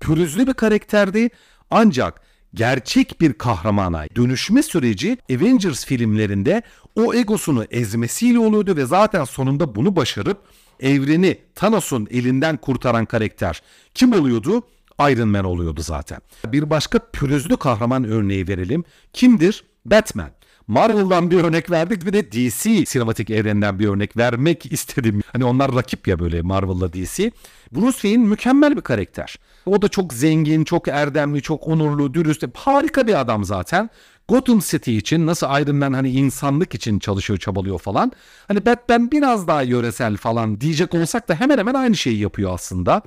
pürüzlü 0.01 0.47
bir 0.47 0.55
karakterdi 0.55 1.31
ancak 1.71 2.21
gerçek 2.55 3.21
bir 3.21 3.33
kahramana 3.33 4.05
dönüşme 4.17 4.63
süreci 4.63 5.19
Avengers 5.31 5.85
filmlerinde 5.85 6.63
o 6.97 7.15
egosunu 7.15 7.65
ezmesiyle 7.71 8.39
oluyordu 8.39 8.77
ve 8.77 8.87
zaten 8.87 9.25
sonunda 9.25 9.75
bunu 9.75 9.97
başarıp 9.97 10.39
evreni 10.81 11.39
Thanos'un 11.55 12.09
elinden 12.11 12.57
kurtaran 12.57 13.05
karakter 13.05 13.63
kim 13.95 14.13
oluyordu? 14.13 14.63
Iron 15.01 15.29
Man 15.29 15.45
oluyordu 15.45 15.83
zaten. 15.83 16.19
Bir 16.47 16.71
başka 16.71 16.99
pürüzlü 16.99 17.57
kahraman 17.57 18.05
örneği 18.05 18.49
verelim. 18.49 18.85
Kimdir? 19.13 19.65
Batman. 19.85 20.31
Marvel'dan 20.67 21.31
bir 21.31 21.45
örnek 21.45 21.71
verdik 21.71 22.07
bir 22.07 22.13
de 22.13 22.33
DC 22.33 22.87
sinematik 22.87 23.31
evreninden 23.31 23.79
bir 23.79 23.89
örnek 23.89 24.17
vermek 24.17 24.73
istedim. 24.73 25.23
Hani 25.33 25.45
onlar 25.45 25.75
rakip 25.75 26.09
ya 26.09 26.19
böyle 26.19 26.43
Marvel'la 26.43 26.93
DC. 26.93 27.31
Bruce 27.73 27.93
Wayne 27.93 28.27
mükemmel 28.27 28.77
bir 28.77 28.81
karakter. 28.81 29.39
O 29.67 29.83
da 29.83 29.89
çok 29.89 30.13
zengin, 30.13 30.65
çok 30.65 30.89
erdemli, 30.89 31.43
çok 31.43 31.67
onurlu, 31.67 32.15
dürüst, 32.15 32.45
harika 32.55 33.07
bir 33.07 33.21
adam 33.21 33.45
zaten. 33.45 33.91
Gotham 34.29 34.59
City 34.59 34.97
için 34.97 35.27
nasıl 35.27 35.47
Iron 35.47 35.77
Man 35.77 35.93
hani 35.93 36.11
insanlık 36.11 36.75
için 36.75 36.99
çalışıyor, 36.99 37.39
çabalıyor 37.39 37.79
falan. 37.79 38.13
Hani 38.49 38.67
Batman 38.67 39.11
biraz 39.11 39.49
daha 39.49 39.63
yöresel 39.63 40.17
falan 40.17 40.61
diyecek 40.61 40.95
olsak 40.95 41.29
da 41.29 41.35
hemen 41.35 41.59
hemen 41.59 41.75
aynı 41.75 41.97
şeyi 41.97 42.19
yapıyor 42.19 42.55
aslında 42.55 43.03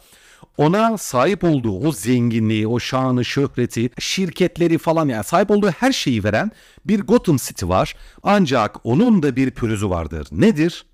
ona 0.60 0.98
sahip 0.98 1.44
olduğu 1.44 1.80
o 1.88 1.92
zenginliği, 1.92 2.68
o 2.68 2.80
şanı, 2.80 3.26
şöhreti, 3.26 3.90
şirketleri 4.00 4.78
falan 4.78 5.10
yani 5.10 5.24
sahip 5.24 5.52
olduğu 5.52 5.70
her 5.70 5.92
şeyi 5.92 6.24
veren 6.24 6.52
bir 6.86 7.00
Gotham 7.00 7.38
City 7.38 7.66
var. 7.66 7.96
Ancak 8.24 8.86
onun 8.86 9.24
da 9.24 9.36
bir 9.36 9.52
pürüzü 9.52 9.90
vardır. 9.90 10.28
Nedir? 10.32 10.86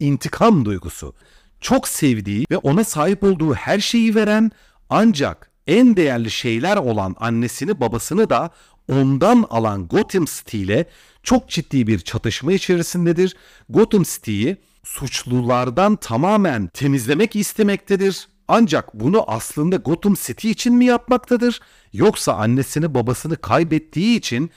İntikam 0.00 0.64
duygusu. 0.64 1.14
Çok 1.60 1.88
sevdiği 1.88 2.46
ve 2.50 2.56
ona 2.56 2.84
sahip 2.84 3.24
olduğu 3.24 3.54
her 3.54 3.78
şeyi 3.78 4.14
veren 4.14 4.50
ancak 4.90 5.50
en 5.66 5.96
değerli 5.96 6.30
şeyler 6.30 6.76
olan 6.76 7.16
annesini 7.20 7.80
babasını 7.80 8.30
da 8.30 8.50
ondan 8.88 9.46
alan 9.50 9.88
Gotham 9.88 10.24
City 10.24 10.62
ile 10.62 10.86
çok 11.22 11.48
ciddi 11.48 11.86
bir 11.86 11.98
çatışma 11.98 12.52
içerisindedir. 12.52 13.36
Gotham 13.68 14.02
City'yi 14.02 14.56
suçlulardan 14.84 15.96
tamamen 15.96 16.66
temizlemek 16.66 17.36
istemektedir 17.36 18.28
ancak 18.48 18.94
bunu 18.94 19.24
aslında 19.26 19.76
Gotham 19.76 20.14
City 20.14 20.50
için 20.50 20.74
mi 20.74 20.84
yapmaktadır? 20.84 21.60
Yoksa 21.92 22.32
annesini 22.32 22.94
babasını 22.94 23.36
kaybettiği 23.36 24.18
için 24.18 24.50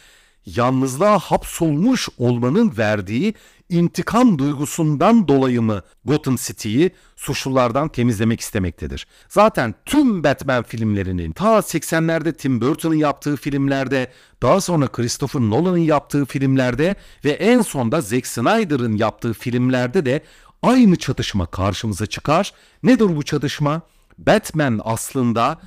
yalnızlığa 0.46 1.20
hapsolmuş 1.20 2.10
olmanın 2.18 2.74
verdiği 2.78 3.34
intikam 3.70 4.40
duygusundan 4.40 5.28
dolayı 5.28 5.62
mı 5.62 5.82
Gotham 6.06 6.36
City'yi 6.36 6.92
suçlulardan 7.16 7.90
temizlemek 7.90 8.40
istemektedir? 8.40 9.08
Zaten 9.30 9.76
tüm 9.86 10.24
Batman 10.24 10.64
filmlerinin 10.64 11.32
ta 11.32 11.58
80'lerde 11.58 12.34
Tim 12.34 12.62
Burton'ın 12.62 12.96
yaptığı 12.96 13.36
filmlerde, 13.36 14.12
daha 14.42 14.62
sonra 14.62 14.88
Christopher 14.88 15.42
Nolan'ın 15.42 15.78
yaptığı 15.78 16.26
filmlerde 16.26 16.96
ve 17.26 17.32
en 17.32 17.62
sonda 17.62 18.02
Zack 18.02 18.28
Snyder'ın 18.28 18.98
yaptığı 18.98 19.34
filmlerde 19.34 20.06
de 20.06 20.24
aynı 20.62 20.96
çatışma 20.96 21.46
karşımıza 21.46 22.06
çıkar. 22.06 22.54
Nedir 22.84 23.16
bu 23.16 23.24
çatışma? 23.24 23.82
Batman 24.18 24.82
aslında 24.84 25.60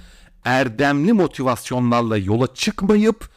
erdemli 0.44 1.12
motivasyonlarla 1.12 2.18
yola 2.18 2.54
çıkmayıp 2.54 3.28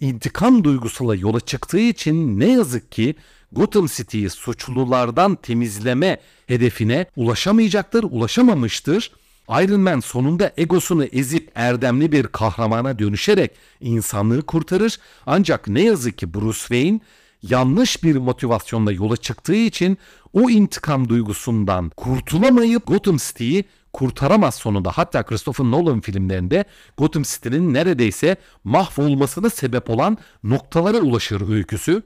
intikam 0.00 0.64
duygusuyla 0.64 1.14
yola 1.14 1.40
çıktığı 1.40 1.78
için 1.78 2.40
ne 2.40 2.52
yazık 2.52 2.92
ki 2.92 3.14
Gotham 3.52 3.86
City'yi 3.86 4.30
suçlulardan 4.30 5.34
temizleme 5.34 6.20
hedefine 6.46 7.06
ulaşamayacaktır, 7.16 8.02
ulaşamamıştır. 8.02 9.12
Iron 9.48 9.80
Man 9.80 10.00
sonunda 10.00 10.52
egosunu 10.56 11.04
ezip 11.04 11.50
erdemli 11.54 12.12
bir 12.12 12.26
kahramana 12.26 12.98
dönüşerek 12.98 13.50
insanlığı 13.80 14.42
kurtarır. 14.42 14.98
Ancak 15.26 15.68
ne 15.68 15.82
yazık 15.82 16.18
ki 16.18 16.34
Bruce 16.34 16.58
Wayne 16.58 17.00
yanlış 17.42 18.04
bir 18.04 18.16
motivasyonla 18.16 18.92
yola 18.92 19.16
çıktığı 19.16 19.54
için 19.54 19.98
o 20.32 20.50
intikam 20.50 21.08
duygusundan 21.08 21.90
kurtulamayıp 21.96 22.86
Gotham 22.86 23.16
City'yi 23.16 23.64
kurtaramaz 23.92 24.54
sonunda. 24.54 24.90
Hatta 24.90 25.22
Christopher 25.22 25.66
Nolan 25.66 26.00
filmlerinde 26.00 26.64
Gotham 26.96 27.22
City'nin 27.22 27.74
neredeyse 27.74 28.36
mahvolmasına 28.64 29.50
sebep 29.50 29.90
olan 29.90 30.18
noktalara 30.44 30.98
ulaşır 30.98 31.50
öyküsü. 31.50 32.02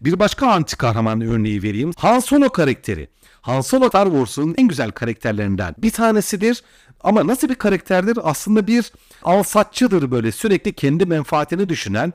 Bir 0.00 0.18
başka 0.18 0.46
anti 0.46 0.76
kahraman 0.76 1.20
örneği 1.20 1.62
vereyim. 1.62 1.92
Han 1.96 2.18
Solo 2.18 2.48
karakteri. 2.48 3.08
Han 3.40 3.60
Solo 3.60 3.88
Star 3.88 4.06
Wars'un 4.06 4.54
en 4.58 4.68
güzel 4.68 4.90
karakterlerinden 4.90 5.74
bir 5.78 5.90
tanesidir. 5.90 6.62
Ama 7.00 7.26
nasıl 7.26 7.48
bir 7.48 7.54
karakterdir? 7.54 8.18
Aslında 8.22 8.66
bir 8.66 8.92
alsatçıdır 9.22 10.10
böyle 10.10 10.32
sürekli 10.32 10.72
kendi 10.72 11.06
menfaatini 11.06 11.68
düşünen. 11.68 12.12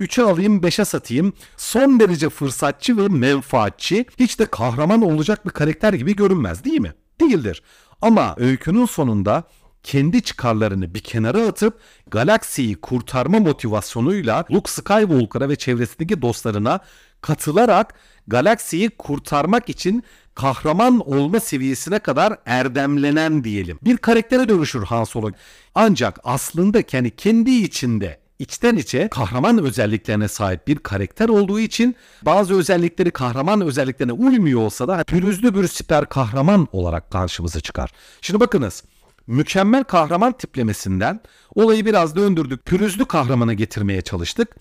3'e 0.00 0.24
alayım 0.24 0.60
5'e 0.60 0.84
satayım. 0.84 1.32
Son 1.56 2.00
derece 2.00 2.28
fırsatçı 2.28 2.96
ve 2.96 3.08
menfaatçi. 3.08 4.06
Hiç 4.18 4.38
de 4.38 4.46
kahraman 4.46 5.02
olacak 5.02 5.46
bir 5.46 5.50
karakter 5.50 5.92
gibi 5.92 6.16
görünmez 6.16 6.64
değil 6.64 6.80
mi? 6.80 6.92
Değildir. 7.20 7.62
Ama 8.02 8.34
öykünün 8.38 8.86
sonunda 8.86 9.44
kendi 9.82 10.22
çıkarlarını 10.22 10.94
bir 10.94 11.00
kenara 11.00 11.46
atıp 11.46 11.80
galaksiyi 12.10 12.76
kurtarma 12.76 13.38
motivasyonuyla 13.38 14.44
Luke 14.50 14.70
Skywalker'a 14.70 15.48
ve 15.48 15.56
çevresindeki 15.56 16.22
dostlarına 16.22 16.80
katılarak 17.20 17.94
galaksiyi 18.26 18.90
kurtarmak 18.90 19.68
için 19.68 20.04
kahraman 20.34 21.00
olma 21.08 21.40
seviyesine 21.40 21.98
kadar 21.98 22.38
erdemlenen 22.46 23.44
diyelim. 23.44 23.78
Bir 23.82 23.96
karaktere 23.96 24.48
dönüşür 24.48 24.82
Han 24.82 25.04
Solo. 25.04 25.30
Ancak 25.74 26.20
aslında 26.24 26.82
kendi 26.82 27.16
kendi 27.16 27.50
içinde 27.50 28.20
içten 28.38 28.76
içe 28.76 29.08
kahraman 29.08 29.58
özelliklerine 29.58 30.28
sahip 30.28 30.68
bir 30.68 30.76
karakter 30.78 31.28
olduğu 31.28 31.60
için 31.60 31.96
bazı 32.22 32.54
özellikleri 32.54 33.10
kahraman 33.10 33.60
özelliklerine 33.60 34.12
uymuyor 34.12 34.60
olsa 34.60 34.88
da 34.88 35.04
pürüzlü 35.04 35.54
bir 35.54 35.68
süper 35.68 36.08
kahraman 36.08 36.68
olarak 36.72 37.10
karşımıza 37.10 37.60
çıkar. 37.60 37.90
Şimdi 38.20 38.40
bakınız 38.40 38.84
mükemmel 39.26 39.84
kahraman 39.84 40.32
tiplemesinden 40.32 41.20
olayı 41.54 41.86
biraz 41.86 42.16
döndürdük. 42.16 42.64
Pürüzlü 42.64 43.04
kahramana 43.04 43.52
getirmeye 43.54 44.02
çalıştık. 44.02 44.56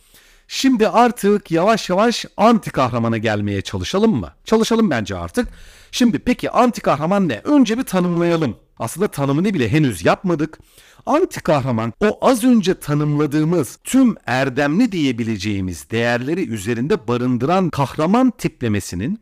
Şimdi 0.48 0.88
artık 0.88 1.52
yavaş 1.52 1.90
yavaş 1.90 2.26
anti 2.38 2.72
kahramana 2.72 3.18
gelmeye 3.18 3.62
çalışalım 3.62 4.16
mı? 4.16 4.34
Çalışalım 4.46 4.90
bence 4.90 5.18
artık. 5.18 5.48
Şimdi 5.92 6.20
peki 6.20 6.52
anti 6.52 6.82
kahraman 6.82 7.28
ne? 7.28 7.42
Önce 7.44 7.78
bir 7.78 7.84
tanımlayalım. 7.84 8.56
Aslında 8.80 9.08
tanımını 9.08 9.54
bile 9.54 9.70
henüz 9.72 10.06
yapmadık. 10.06 10.60
Anti 11.06 11.42
kahraman 11.42 11.94
o 12.00 12.18
az 12.22 12.44
önce 12.44 12.74
tanımladığımız 12.74 13.80
tüm 13.84 14.16
erdemli 14.26 14.92
diyebileceğimiz 14.92 15.90
değerleri 15.90 16.50
üzerinde 16.50 17.08
barındıran 17.08 17.70
kahraman 17.70 18.32
tiplemesinin 18.32 19.20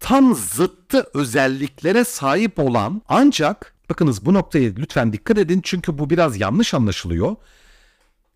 tam 0.00 0.34
zıttı 0.34 1.06
özelliklere 1.14 2.04
sahip 2.04 2.58
olan 2.58 3.02
ancak 3.08 3.74
bakınız 3.90 4.26
bu 4.26 4.34
noktaya 4.34 4.70
lütfen 4.78 5.12
dikkat 5.12 5.38
edin 5.38 5.60
çünkü 5.64 5.98
bu 5.98 6.10
biraz 6.10 6.40
yanlış 6.40 6.74
anlaşılıyor 6.74 7.36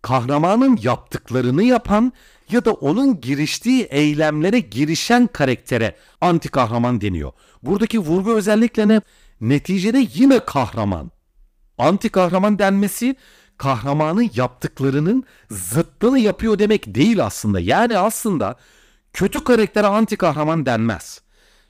kahramanın 0.03 0.79
yaptıklarını 0.81 1.63
yapan 1.63 2.13
ya 2.51 2.65
da 2.65 2.73
onun 2.73 3.21
giriştiği 3.21 3.83
eylemlere 3.83 4.59
girişen 4.59 5.27
karaktere 5.27 5.95
anti 6.21 6.49
kahraman 6.49 7.01
deniyor. 7.01 7.31
Buradaki 7.63 7.99
vurgu 7.99 8.33
özellikle 8.33 8.87
ne? 8.87 9.01
Neticede 9.41 10.07
yine 10.13 10.39
kahraman. 10.39 11.11
Anti 11.77 12.09
kahraman 12.09 12.59
denmesi 12.59 13.15
kahramanın 13.57 14.29
yaptıklarının 14.35 15.23
zıttını 15.51 16.19
yapıyor 16.19 16.59
demek 16.59 16.95
değil 16.95 17.25
aslında. 17.25 17.59
Yani 17.59 17.97
aslında 17.97 18.55
kötü 19.13 19.43
karaktere 19.43 19.87
anti 19.87 20.17
kahraman 20.17 20.65
denmez. 20.65 21.21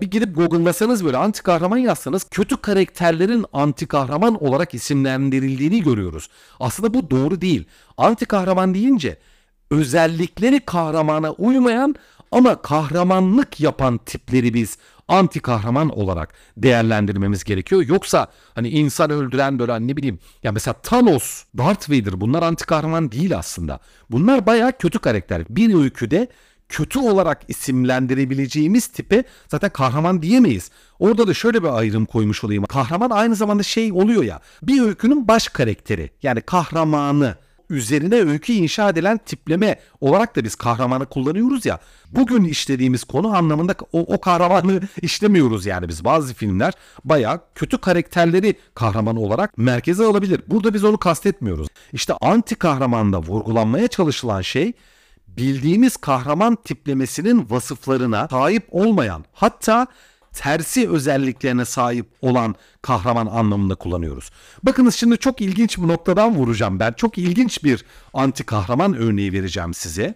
Bir 0.03 0.11
gidip 0.11 0.35
Google'lasanız 0.35 1.05
böyle 1.05 1.17
anti 1.17 1.43
kahraman 1.43 1.77
yazsanız 1.77 2.23
kötü 2.23 2.57
karakterlerin 2.57 3.45
anti 3.53 3.87
kahraman 3.87 4.43
olarak 4.43 4.73
isimlendirildiğini 4.73 5.83
görüyoruz. 5.83 6.29
Aslında 6.59 6.93
bu 6.93 7.09
doğru 7.09 7.41
değil. 7.41 7.65
Anti 7.97 8.25
kahraman 8.25 8.73
deyince 8.73 9.17
özellikleri 9.71 10.59
kahramana 10.59 11.31
uymayan 11.31 11.95
ama 12.31 12.61
kahramanlık 12.61 13.59
yapan 13.59 13.97
tipleri 13.97 14.53
biz 14.53 14.77
anti 15.07 15.39
kahraman 15.39 15.89
olarak 15.89 16.33
değerlendirmemiz 16.57 17.43
gerekiyor. 17.43 17.83
Yoksa 17.87 18.27
hani 18.55 18.69
insan 18.69 19.09
öldüren 19.09 19.59
böyle 19.59 19.87
ne 19.87 19.97
bileyim 19.97 20.19
ya 20.43 20.51
mesela 20.51 20.73
Thanos, 20.73 21.43
Darth 21.57 21.89
Vader 21.89 22.21
bunlar 22.21 22.43
anti 22.43 22.65
kahraman 22.65 23.11
değil 23.11 23.37
aslında. 23.37 23.79
Bunlar 24.09 24.45
bayağı 24.45 24.77
kötü 24.77 24.99
karakter. 24.99 25.43
Bir 25.49 25.75
öyküde 25.75 26.27
kötü 26.69 26.99
olarak 26.99 27.41
isimlendirebileceğimiz 27.47 28.87
tipe 28.87 29.23
zaten 29.47 29.69
kahraman 29.69 30.21
diyemeyiz. 30.21 30.71
Orada 30.99 31.27
da 31.27 31.33
şöyle 31.33 31.63
bir 31.63 31.77
ayrım 31.77 32.05
koymuş 32.05 32.43
olayım. 32.43 32.63
Kahraman 32.63 33.09
aynı 33.09 33.35
zamanda 33.35 33.63
şey 33.63 33.91
oluyor 33.91 34.23
ya 34.23 34.39
bir 34.63 34.81
öykünün 34.81 35.27
baş 35.27 35.47
karakteri 35.47 36.09
yani 36.23 36.41
kahramanı 36.41 37.35
üzerine 37.69 38.15
öykü 38.15 38.53
inşa 38.53 38.89
edilen 38.89 39.17
tipleme 39.17 39.79
olarak 40.01 40.35
da 40.35 40.43
biz 40.43 40.55
kahramanı 40.55 41.05
kullanıyoruz 41.05 41.65
ya. 41.65 41.79
Bugün 42.11 42.43
işlediğimiz 42.43 43.03
konu 43.03 43.35
anlamında 43.35 43.75
o, 43.91 43.99
o 43.99 44.21
kahramanı 44.21 44.81
işlemiyoruz 45.01 45.65
yani 45.65 45.87
biz. 45.87 46.05
Bazı 46.05 46.33
filmler 46.33 46.73
bayağı 47.03 47.41
kötü 47.55 47.77
karakterleri 47.77 48.55
kahraman 48.75 49.15
olarak 49.15 49.57
merkeze 49.57 50.05
alabilir. 50.05 50.41
Burada 50.47 50.73
biz 50.73 50.83
onu 50.83 50.97
kastetmiyoruz. 50.97 51.67
İşte 51.93 52.13
anti 52.21 52.55
kahramanda 52.55 53.21
vurgulanmaya 53.21 53.87
çalışılan 53.87 54.41
şey 54.41 54.73
bildiğimiz 55.37 55.97
kahraman 55.97 56.55
tiplemesinin 56.55 57.49
vasıflarına 57.49 58.27
sahip 58.29 58.67
olmayan 58.71 59.25
hatta 59.33 59.87
tersi 60.33 60.89
özelliklerine 60.89 61.65
sahip 61.65 62.05
olan 62.21 62.55
kahraman 62.81 63.27
anlamında 63.27 63.75
kullanıyoruz. 63.75 64.29
Bakınız 64.63 64.95
şimdi 64.95 65.17
çok 65.17 65.41
ilginç 65.41 65.77
bir 65.77 65.87
noktadan 65.87 66.35
vuracağım 66.35 66.79
ben. 66.79 66.91
Çok 66.91 67.17
ilginç 67.17 67.63
bir 67.63 67.85
anti 68.13 68.43
kahraman 68.43 68.93
örneği 68.93 69.33
vereceğim 69.33 69.73
size. 69.73 70.15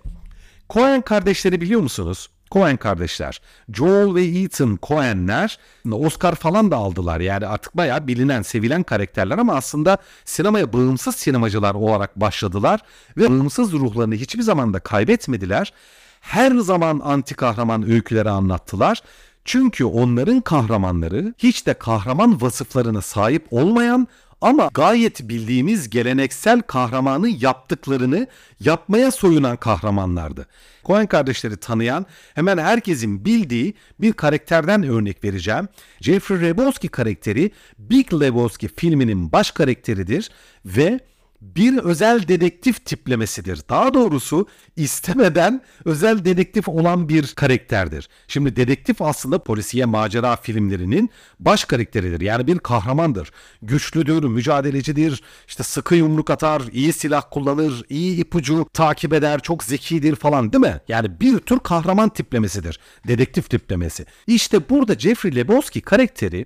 Coen 0.69 1.01
kardeşleri 1.01 1.61
biliyor 1.61 1.81
musunuz? 1.81 2.29
Coen 2.51 2.77
kardeşler. 2.77 3.41
Joel 3.73 4.15
ve 4.15 4.25
Ethan 4.25 4.79
Coen'ler 4.83 5.59
Oscar 5.91 6.35
falan 6.35 6.71
da 6.71 6.75
aldılar. 6.75 7.19
Yani 7.19 7.47
artık 7.47 7.77
bayağı 7.77 8.07
bilinen, 8.07 8.41
sevilen 8.41 8.83
karakterler 8.83 9.37
ama 9.37 9.55
aslında 9.55 9.97
sinemaya 10.25 10.73
bağımsız 10.73 11.15
sinemacılar 11.15 11.75
olarak 11.75 12.15
başladılar 12.15 12.81
ve 13.17 13.29
bağımsız 13.29 13.73
ruhlarını 13.73 14.15
hiçbir 14.15 14.43
zaman 14.43 14.73
da 14.73 14.79
kaybetmediler. 14.79 15.73
Her 16.21 16.55
zaman 16.55 17.01
anti 17.03 17.35
kahraman 17.35 17.89
öyküleri 17.89 18.29
anlattılar 18.29 19.01
çünkü 19.47 19.85
onların 19.85 20.41
kahramanları 20.41 21.33
hiç 21.37 21.65
de 21.65 21.73
kahraman 21.73 22.41
vasıflarına 22.41 23.01
sahip 23.01 23.47
olmayan 23.51 24.07
ama 24.41 24.69
gayet 24.73 25.29
bildiğimiz 25.29 25.89
geleneksel 25.89 26.61
kahramanı 26.61 27.29
yaptıklarını 27.29 28.27
yapmaya 28.59 29.11
soyunan 29.11 29.57
kahramanlardı. 29.57 30.47
Coen 30.85 31.07
kardeşleri 31.07 31.57
tanıyan 31.57 32.05
hemen 32.35 32.57
herkesin 32.57 33.25
bildiği 33.25 33.73
bir 34.01 34.13
karakterden 34.13 34.83
örnek 34.83 35.23
vereceğim. 35.23 35.67
Jeffrey 36.01 36.41
Lebowski 36.41 36.87
karakteri 36.87 37.51
Big 37.79 38.13
Lebowski 38.13 38.67
filminin 38.67 39.31
baş 39.31 39.51
karakteridir 39.51 40.31
ve 40.65 40.99
bir 41.41 41.77
özel 41.77 42.27
dedektif 42.27 42.85
tiplemesidir. 42.85 43.61
Daha 43.69 43.93
doğrusu 43.93 44.47
istemeden 44.75 45.61
özel 45.85 46.25
dedektif 46.25 46.69
olan 46.69 47.09
bir 47.09 47.27
karakterdir. 47.27 48.09
Şimdi 48.27 48.55
dedektif 48.55 49.01
aslında 49.01 49.43
polisiye 49.43 49.85
macera 49.85 50.35
filmlerinin 50.35 51.09
baş 51.39 51.65
karakteridir. 51.65 52.21
Yani 52.21 52.47
bir 52.47 52.59
kahramandır. 52.59 53.31
Güçlüdür, 53.61 54.23
mücadelecidir, 54.23 55.23
işte 55.47 55.63
sıkı 55.63 55.95
yumruk 55.95 56.29
atar, 56.29 56.61
iyi 56.71 56.93
silah 56.93 57.23
kullanır, 57.31 57.83
iyi 57.89 58.19
ipucu 58.19 58.65
takip 58.73 59.13
eder, 59.13 59.39
çok 59.39 59.63
zekidir 59.63 60.15
falan 60.15 60.53
değil 60.53 60.61
mi? 60.61 60.81
Yani 60.87 61.19
bir 61.21 61.39
tür 61.39 61.59
kahraman 61.59 62.09
tiplemesidir. 62.09 62.79
Dedektif 63.07 63.49
tiplemesi. 63.49 64.05
İşte 64.27 64.69
burada 64.69 64.95
Jeffrey 64.95 65.35
Lebowski 65.35 65.81
karakteri 65.81 66.45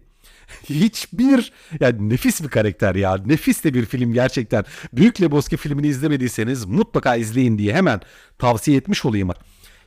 hiçbir 0.70 1.52
yani 1.80 2.10
nefis 2.10 2.44
bir 2.44 2.50
karakter 2.50 2.96
ya. 2.96 3.18
Nefis 3.26 3.64
de 3.64 3.74
bir 3.74 3.86
film 3.86 4.14
gerçekten. 4.14 4.66
Büyük 4.94 5.22
Lebowski 5.22 5.58
filmini 5.58 5.88
izlemediyseniz 5.88 6.66
mutlaka 6.66 7.16
izleyin 7.16 7.58
diye 7.58 7.74
hemen 7.74 8.02
tavsiye 8.40 8.78
etmiş 8.78 9.06
olayım. 9.06 9.30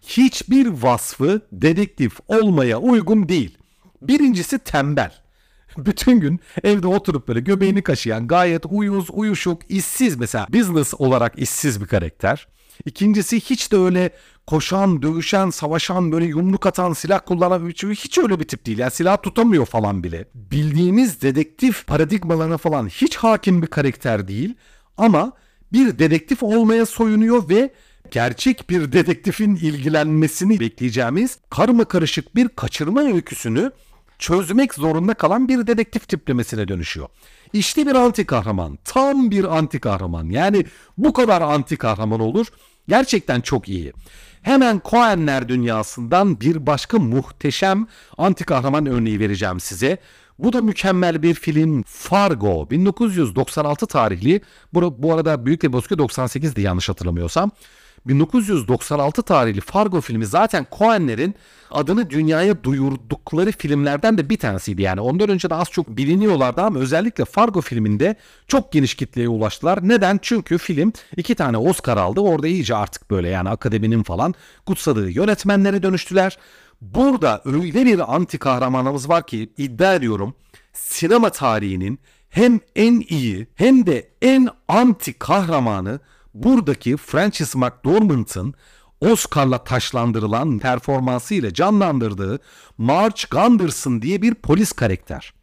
Hiçbir 0.02 0.66
vasfı 0.66 1.40
dedektif 1.52 2.12
olmaya 2.28 2.78
uygun 2.78 3.28
değil. 3.28 3.59
Birincisi 4.02 4.59
tembel. 4.59 5.12
Bütün 5.78 6.21
gün 6.21 6.40
evde 6.64 6.87
oturup 6.87 7.28
böyle 7.28 7.40
göbeğini 7.40 7.83
kaşıyan 7.83 8.26
gayet 8.26 8.66
uyuz, 8.71 9.06
uyuşuk, 9.12 9.71
işsiz 9.71 10.16
mesela 10.16 10.47
business 10.52 10.94
olarak 10.99 11.38
işsiz 11.38 11.80
bir 11.80 11.87
karakter. 11.87 12.49
İkincisi 12.85 13.40
hiç 13.40 13.73
de 13.73 13.76
öyle 13.76 14.11
koşan, 14.46 15.02
dövüşen, 15.02 15.50
savaşan, 15.50 16.12
böyle 16.12 16.24
yumruk 16.24 16.66
atan, 16.66 16.92
silah 16.92 17.20
kullanan 17.26 17.68
hiç 17.68 18.18
öyle 18.18 18.40
bir 18.40 18.44
tip 18.44 18.66
değil. 18.66 18.78
Yani 18.78 18.90
silah 18.90 19.22
tutamıyor 19.22 19.66
falan 19.66 20.04
bile. 20.04 20.28
Bildiğimiz 20.34 21.23
dedektif 21.23 21.86
paradigmalarına 21.86 22.56
falan 22.56 22.88
hiç 22.88 23.16
hakim 23.16 23.62
bir 23.62 23.66
karakter 23.66 24.28
değil. 24.28 24.54
Ama 24.97 25.32
bir 25.73 25.99
dedektif 25.99 26.42
olmaya 26.42 26.86
soyunuyor 26.86 27.49
ve 27.49 27.73
gerçek 28.10 28.71
bir 28.71 28.92
dedektifin 28.92 29.56
ilgilenmesini 29.56 30.60
bekleyeceğimiz 30.60 31.38
karma 31.50 31.84
karışık 31.84 32.36
bir 32.36 32.49
kaçırma 32.49 33.02
öyküsünü 33.02 33.73
çözmek 34.19 34.75
zorunda 34.75 35.14
kalan 35.14 35.49
bir 35.49 35.66
dedektif 35.66 36.08
tiplemesine 36.08 36.69
dönüşüyor. 36.69 37.08
İşte 37.52 37.86
bir 37.86 37.95
anti 37.95 38.26
kahraman. 38.26 38.78
Tam 38.84 39.30
bir 39.30 39.56
anti 39.56 39.80
kahraman. 39.80 40.25
Yani 40.25 40.66
bu 40.99 41.12
kadar 41.12 41.42
anti 41.42 41.76
kahraman 41.76 42.21
olur. 42.21 42.47
Gerçekten 42.88 43.40
çok 43.40 43.68
iyi. 43.68 43.92
Hemen 44.42 44.80
Coenler 44.90 45.49
dünyasından 45.49 46.40
bir 46.40 46.66
başka 46.66 46.99
muhteşem 46.99 47.86
anti 48.18 48.44
kahraman 48.44 48.86
örneği 48.86 49.20
vereceğim 49.20 49.60
size. 49.60 49.99
Bu 50.38 50.52
da 50.52 50.62
mükemmel 50.62 51.23
bir 51.23 51.34
film 51.34 51.82
Fargo 51.86 52.70
1996 52.70 53.86
tarihli. 53.86 54.40
Bu, 54.75 55.02
bu 55.02 55.14
arada 55.14 55.47
Büyük 55.47 55.64
Lebowski 55.64 55.94
98'di 55.94 56.60
yanlış 56.60 56.88
hatırlamıyorsam. 56.88 57.50
1996 58.06 59.23
tarihli 59.23 59.60
Fargo 59.60 60.00
filmi 60.00 60.26
zaten 60.26 60.67
Coen'lerin 60.78 61.34
adını 61.71 62.10
dünyaya 62.10 62.64
duyurdukları 62.64 63.52
filmlerden 63.52 64.19
de 64.19 64.30
bir 64.30 64.38
tanesiydi. 64.38 64.82
Yani 64.82 65.00
ondan 65.00 65.28
önce 65.28 65.50
de 65.50 65.54
az 65.54 65.71
çok 65.71 65.88
biliniyorlardı 65.88 66.62
ama 66.62 66.78
özellikle 66.78 67.25
Fargo 67.25 67.60
filminde 67.60 68.17
çok 68.49 68.73
geniş 68.73 68.95
kitleye 68.95 69.28
ulaştılar. 69.28 69.88
Neden? 69.88 70.19
Çünkü 70.23 70.58
film 70.58 70.93
iki 71.17 71.34
tane 71.34 71.56
Oscar 71.56 71.97
aldı. 71.97 72.21
Orada 72.21 72.47
iyice 72.47 72.75
artık 72.75 73.10
böyle 73.10 73.28
yani 73.28 73.49
akademinin 73.49 74.02
falan 74.02 74.34
kutsadığı 74.67 75.10
yönetmenlere 75.10 75.82
dönüştüler. 75.82 76.38
Burada 76.80 77.43
öyle 77.45 77.86
bir 77.86 78.14
anti 78.14 78.38
kahramanımız 78.38 79.08
var 79.08 79.26
ki 79.26 79.52
iddia 79.56 79.95
ediyorum 79.95 80.34
sinema 80.73 81.30
tarihinin 81.30 81.99
hem 82.28 82.60
en 82.76 83.04
iyi 83.08 83.47
hem 83.54 83.86
de 83.86 84.10
en 84.23 84.49
anti 84.69 85.12
kahramanı 85.12 86.00
buradaki 86.34 86.97
Francis 86.97 87.54
McDormand'ın 87.54 88.54
Oscar'la 89.00 89.64
taşlandırılan 89.64 90.58
performansıyla 90.58 91.54
canlandırdığı 91.54 92.38
March 92.78 93.25
Gunderson 93.30 94.02
diye 94.02 94.23
bir 94.23 94.34
polis 94.34 94.73
karakter. 94.73 95.34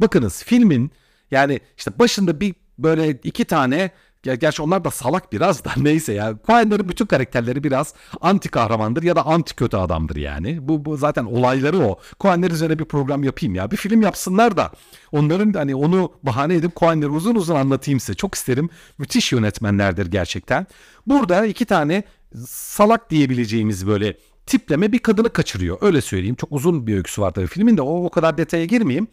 Bakınız 0.00 0.44
filmin 0.44 0.90
yani 1.30 1.60
işte 1.78 1.98
başında 1.98 2.40
bir 2.40 2.54
böyle 2.78 3.10
iki 3.10 3.44
tane 3.44 3.90
ya 4.26 4.34
gerçi 4.34 4.62
onlar 4.62 4.84
da 4.84 4.90
salak 4.90 5.32
biraz 5.32 5.64
da 5.64 5.70
neyse 5.76 6.12
ya. 6.12 6.34
Coen'lerin 6.46 6.88
bütün 6.88 7.06
karakterleri 7.06 7.64
biraz 7.64 7.94
anti 8.20 8.48
kahramandır 8.48 9.02
ya 9.02 9.16
da 9.16 9.26
anti 9.26 9.56
kötü 9.56 9.76
adamdır 9.76 10.16
yani. 10.16 10.68
Bu, 10.68 10.84
bu 10.84 10.96
zaten 10.96 11.24
olayları 11.24 11.78
o. 11.78 11.98
Coen'ler 12.20 12.50
üzerine 12.50 12.78
bir 12.78 12.84
program 12.84 13.24
yapayım 13.24 13.54
ya. 13.54 13.70
Bir 13.70 13.76
film 13.76 14.02
yapsınlar 14.02 14.56
da 14.56 14.72
onların 15.12 15.52
hani 15.52 15.74
onu 15.74 16.12
bahane 16.22 16.54
edip 16.54 16.76
Coen'leri 16.76 17.10
uzun 17.10 17.34
uzun 17.34 17.54
anlatayım 17.54 18.00
size. 18.00 18.14
Çok 18.14 18.34
isterim. 18.34 18.70
Müthiş 18.98 19.32
yönetmenlerdir 19.32 20.06
gerçekten. 20.06 20.66
Burada 21.06 21.46
iki 21.46 21.64
tane 21.64 22.02
salak 22.46 23.10
diyebileceğimiz 23.10 23.86
böyle 23.86 24.16
tipleme 24.46 24.92
bir 24.92 24.98
kadını 24.98 25.30
kaçırıyor. 25.30 25.78
Öyle 25.80 26.00
söyleyeyim. 26.00 26.34
Çok 26.34 26.52
uzun 26.52 26.86
bir 26.86 26.96
öyküsü 26.96 27.22
var 27.22 27.30
tabii 27.30 27.46
filmin 27.46 27.76
de 27.76 27.82
o, 27.82 28.04
o 28.04 28.10
kadar 28.10 28.38
detaya 28.38 28.64
girmeyeyim. 28.64 29.06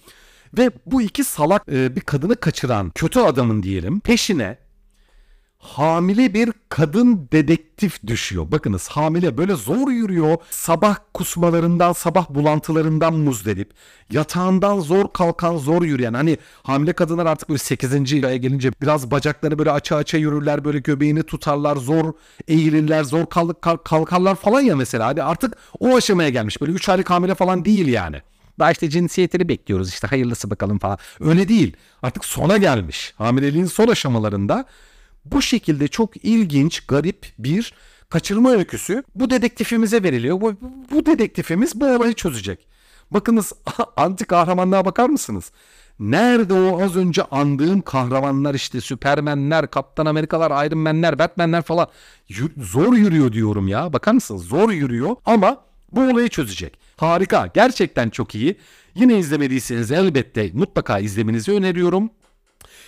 Ve 0.57 0.71
bu 0.85 1.01
iki 1.01 1.23
salak 1.23 1.63
e, 1.71 1.95
bir 1.95 2.01
kadını 2.01 2.35
kaçıran 2.35 2.89
kötü 2.95 3.19
adamın 3.19 3.63
diyelim 3.63 3.99
peşine 3.99 4.57
hamile 5.59 6.33
bir 6.33 6.51
kadın 6.69 7.27
dedektif 7.31 8.07
düşüyor. 8.07 8.51
Bakınız 8.51 8.87
hamile 8.87 9.37
böyle 9.37 9.55
zor 9.55 9.91
yürüyor. 9.91 10.37
Sabah 10.49 10.95
kusmalarından, 11.13 11.93
sabah 11.93 12.29
bulantılarından 12.29 13.13
muzdarip. 13.13 13.71
Yatağından 14.11 14.79
zor 14.79 15.13
kalkan, 15.13 15.57
zor 15.57 15.81
yürüyen. 15.81 16.13
Hani 16.13 16.37
hamile 16.63 16.93
kadınlar 16.93 17.25
artık 17.25 17.49
böyle 17.49 17.59
8. 17.59 18.23
aya 18.23 18.37
gelince 18.37 18.71
biraz 18.81 19.11
bacakları 19.11 19.59
böyle 19.59 19.71
aça 19.71 19.95
aça 19.95 20.17
yürürler. 20.17 20.65
Böyle 20.65 20.79
göbeğini 20.79 21.23
tutarlar, 21.23 21.75
zor 21.75 22.13
eğilirler, 22.47 23.03
zor 23.03 23.25
kalk, 23.25 23.61
kalkarlar 23.85 24.35
falan 24.35 24.61
ya 24.61 24.75
mesela. 24.75 25.07
Hani 25.07 25.23
artık 25.23 25.57
o 25.79 25.95
aşamaya 25.95 26.29
gelmiş. 26.29 26.61
Böyle 26.61 26.71
3 26.71 26.89
aylık 26.89 27.09
hamile 27.09 27.35
falan 27.35 27.65
değil 27.65 27.87
yani. 27.87 28.21
Daha 28.59 28.71
işte 28.71 28.89
cinsiyetini 28.89 29.49
bekliyoruz 29.49 29.89
işte 29.89 30.07
hayırlısı 30.07 30.49
bakalım 30.49 30.79
falan. 30.79 30.97
Öyle 31.19 31.47
değil. 31.47 31.77
Artık 32.01 32.25
sona 32.25 32.57
gelmiş. 32.57 33.13
Hamileliğin 33.17 33.65
son 33.65 33.87
aşamalarında 33.87 34.65
bu 35.31 35.41
şekilde 35.41 35.87
çok 35.87 36.25
ilginç, 36.25 36.79
garip 36.79 37.25
bir 37.39 37.73
kaçırma 38.09 38.51
öyküsü 38.51 39.03
bu 39.15 39.29
dedektifimize 39.29 40.03
veriliyor. 40.03 40.41
Bu, 40.41 40.53
bu 40.91 41.05
dedektifimiz 41.05 41.81
bu 41.81 41.85
olayı 41.85 42.13
çözecek. 42.13 42.67
Bakınız 43.11 43.53
anti 43.97 44.25
kahramanlığa 44.25 44.85
bakar 44.85 45.09
mısınız? 45.09 45.51
Nerede 45.99 46.53
o 46.53 46.83
az 46.83 46.95
önce 46.95 47.23
andığım 47.23 47.81
kahramanlar 47.81 48.55
işte 48.55 48.81
Süpermenler, 48.81 49.71
Kaptan 49.71 50.05
Amerikalar, 50.05 50.65
Iron 50.65 50.79
Man'ler, 50.79 51.19
Batman'ler 51.19 51.61
falan 51.61 51.87
zor 52.57 52.93
yürüyor 52.93 53.33
diyorum 53.33 53.67
ya. 53.67 53.93
Bakar 53.93 54.13
mısınız? 54.13 54.43
Zor 54.43 54.69
yürüyor 54.69 55.15
ama 55.25 55.57
bu 55.91 56.01
olayı 56.01 56.29
çözecek. 56.29 56.79
Harika. 56.97 57.47
Gerçekten 57.53 58.09
çok 58.09 58.35
iyi. 58.35 58.57
Yine 58.95 59.19
izlemediyseniz 59.19 59.91
elbette 59.91 60.49
mutlaka 60.53 60.99
izlemenizi 60.99 61.51
öneriyorum. 61.51 62.09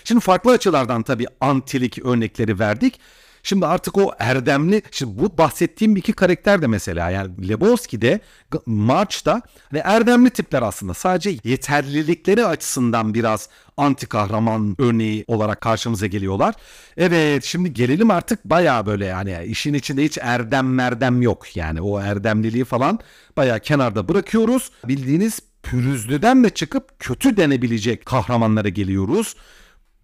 Şimdi 0.04 0.22
farklı 0.22 0.52
açılardan 0.52 1.04
tabii 1.04 1.28
antilik 1.42 2.06
örnekleri 2.06 2.60
verdik. 2.60 3.00
Şimdi 3.44 3.66
artık 3.66 3.98
o 3.98 4.12
erdemli, 4.20 4.82
şimdi 4.92 5.20
bu 5.20 5.38
bahsettiğim 5.38 5.96
iki 5.96 6.14
karakter 6.14 6.62
de 6.62 6.68
mesela 6.68 7.10
yani 7.10 7.50
Lebowski'de, 7.50 8.20
March'ta 8.66 9.42
ve 9.74 9.80
erdemli 9.80 10.30
tipler 10.30 10.62
aslında. 10.62 10.94
Sadece 10.94 11.38
yeterlilikleri 11.44 12.46
açısından 12.46 13.14
biraz 13.14 13.50
anti 13.78 14.06
kahraman 14.06 14.76
örneği 14.80 15.26
olarak 15.28 15.62
karşımıza 15.62 16.08
geliyorlar. 16.08 16.56
Evet 16.98 17.44
şimdi 17.44 17.74
gelelim 17.74 18.12
artık 18.12 18.46
baya 18.46 18.86
böyle 18.86 19.06
yani 19.06 19.38
işin 19.46 19.74
içinde 19.74 20.04
hiç 20.04 20.18
erdem 20.22 20.74
merdem 20.74 21.22
yok. 21.22 21.58
Yani 21.58 21.82
o 21.82 22.00
erdemliliği 22.00 22.66
falan 22.66 23.00
baya 23.38 23.60
kenarda 23.60 24.08
bırakıyoruz. 24.08 24.72
Bildiğiniz 24.88 25.40
pürüzlüden 25.64 26.44
de 26.44 26.50
çıkıp 26.50 27.00
kötü 27.00 27.38
denebilecek 27.38 28.06
kahramanlara 28.06 28.70
geliyoruz. 28.70 29.36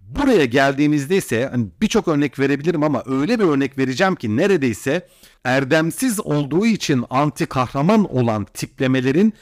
Buraya 0.08 0.46
geldiğimizde 0.46 1.18
ise 1.18 1.50
hani 1.52 1.68
birçok 1.82 2.08
örnek 2.08 2.40
verebilirim 2.40 2.84
ama 2.84 3.04
öyle 3.06 3.40
bir 3.40 3.44
örnek 3.44 3.78
vereceğim 3.78 4.16
ki 4.16 4.38
neredeyse 4.38 5.08
erdemsiz 5.44 6.20
olduğu 6.20 6.66
için 6.66 7.06
anti 7.10 7.46
kahraman 7.46 8.16
olan 8.16 8.46
tiplemelerin 8.46 9.34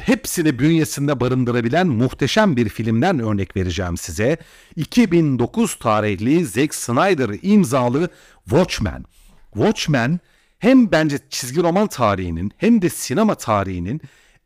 hepsini 0.00 0.58
bünyesinde 0.58 1.20
barındırabilen 1.20 1.86
muhteşem 1.86 2.56
bir 2.56 2.68
filmden 2.68 3.18
örnek 3.18 3.56
vereceğim 3.56 3.96
size. 3.96 4.36
2009 4.76 5.74
tarihli 5.74 6.46
Zack 6.46 6.74
Snyder 6.74 7.38
imzalı 7.42 8.08
Watchmen. 8.44 9.04
Watchmen 9.54 10.20
hem 10.58 10.92
bence 10.92 11.18
çizgi 11.30 11.62
roman 11.62 11.86
tarihinin 11.86 12.52
hem 12.56 12.82
de 12.82 12.88
sinema 12.88 13.34
tarihinin 13.34 14.00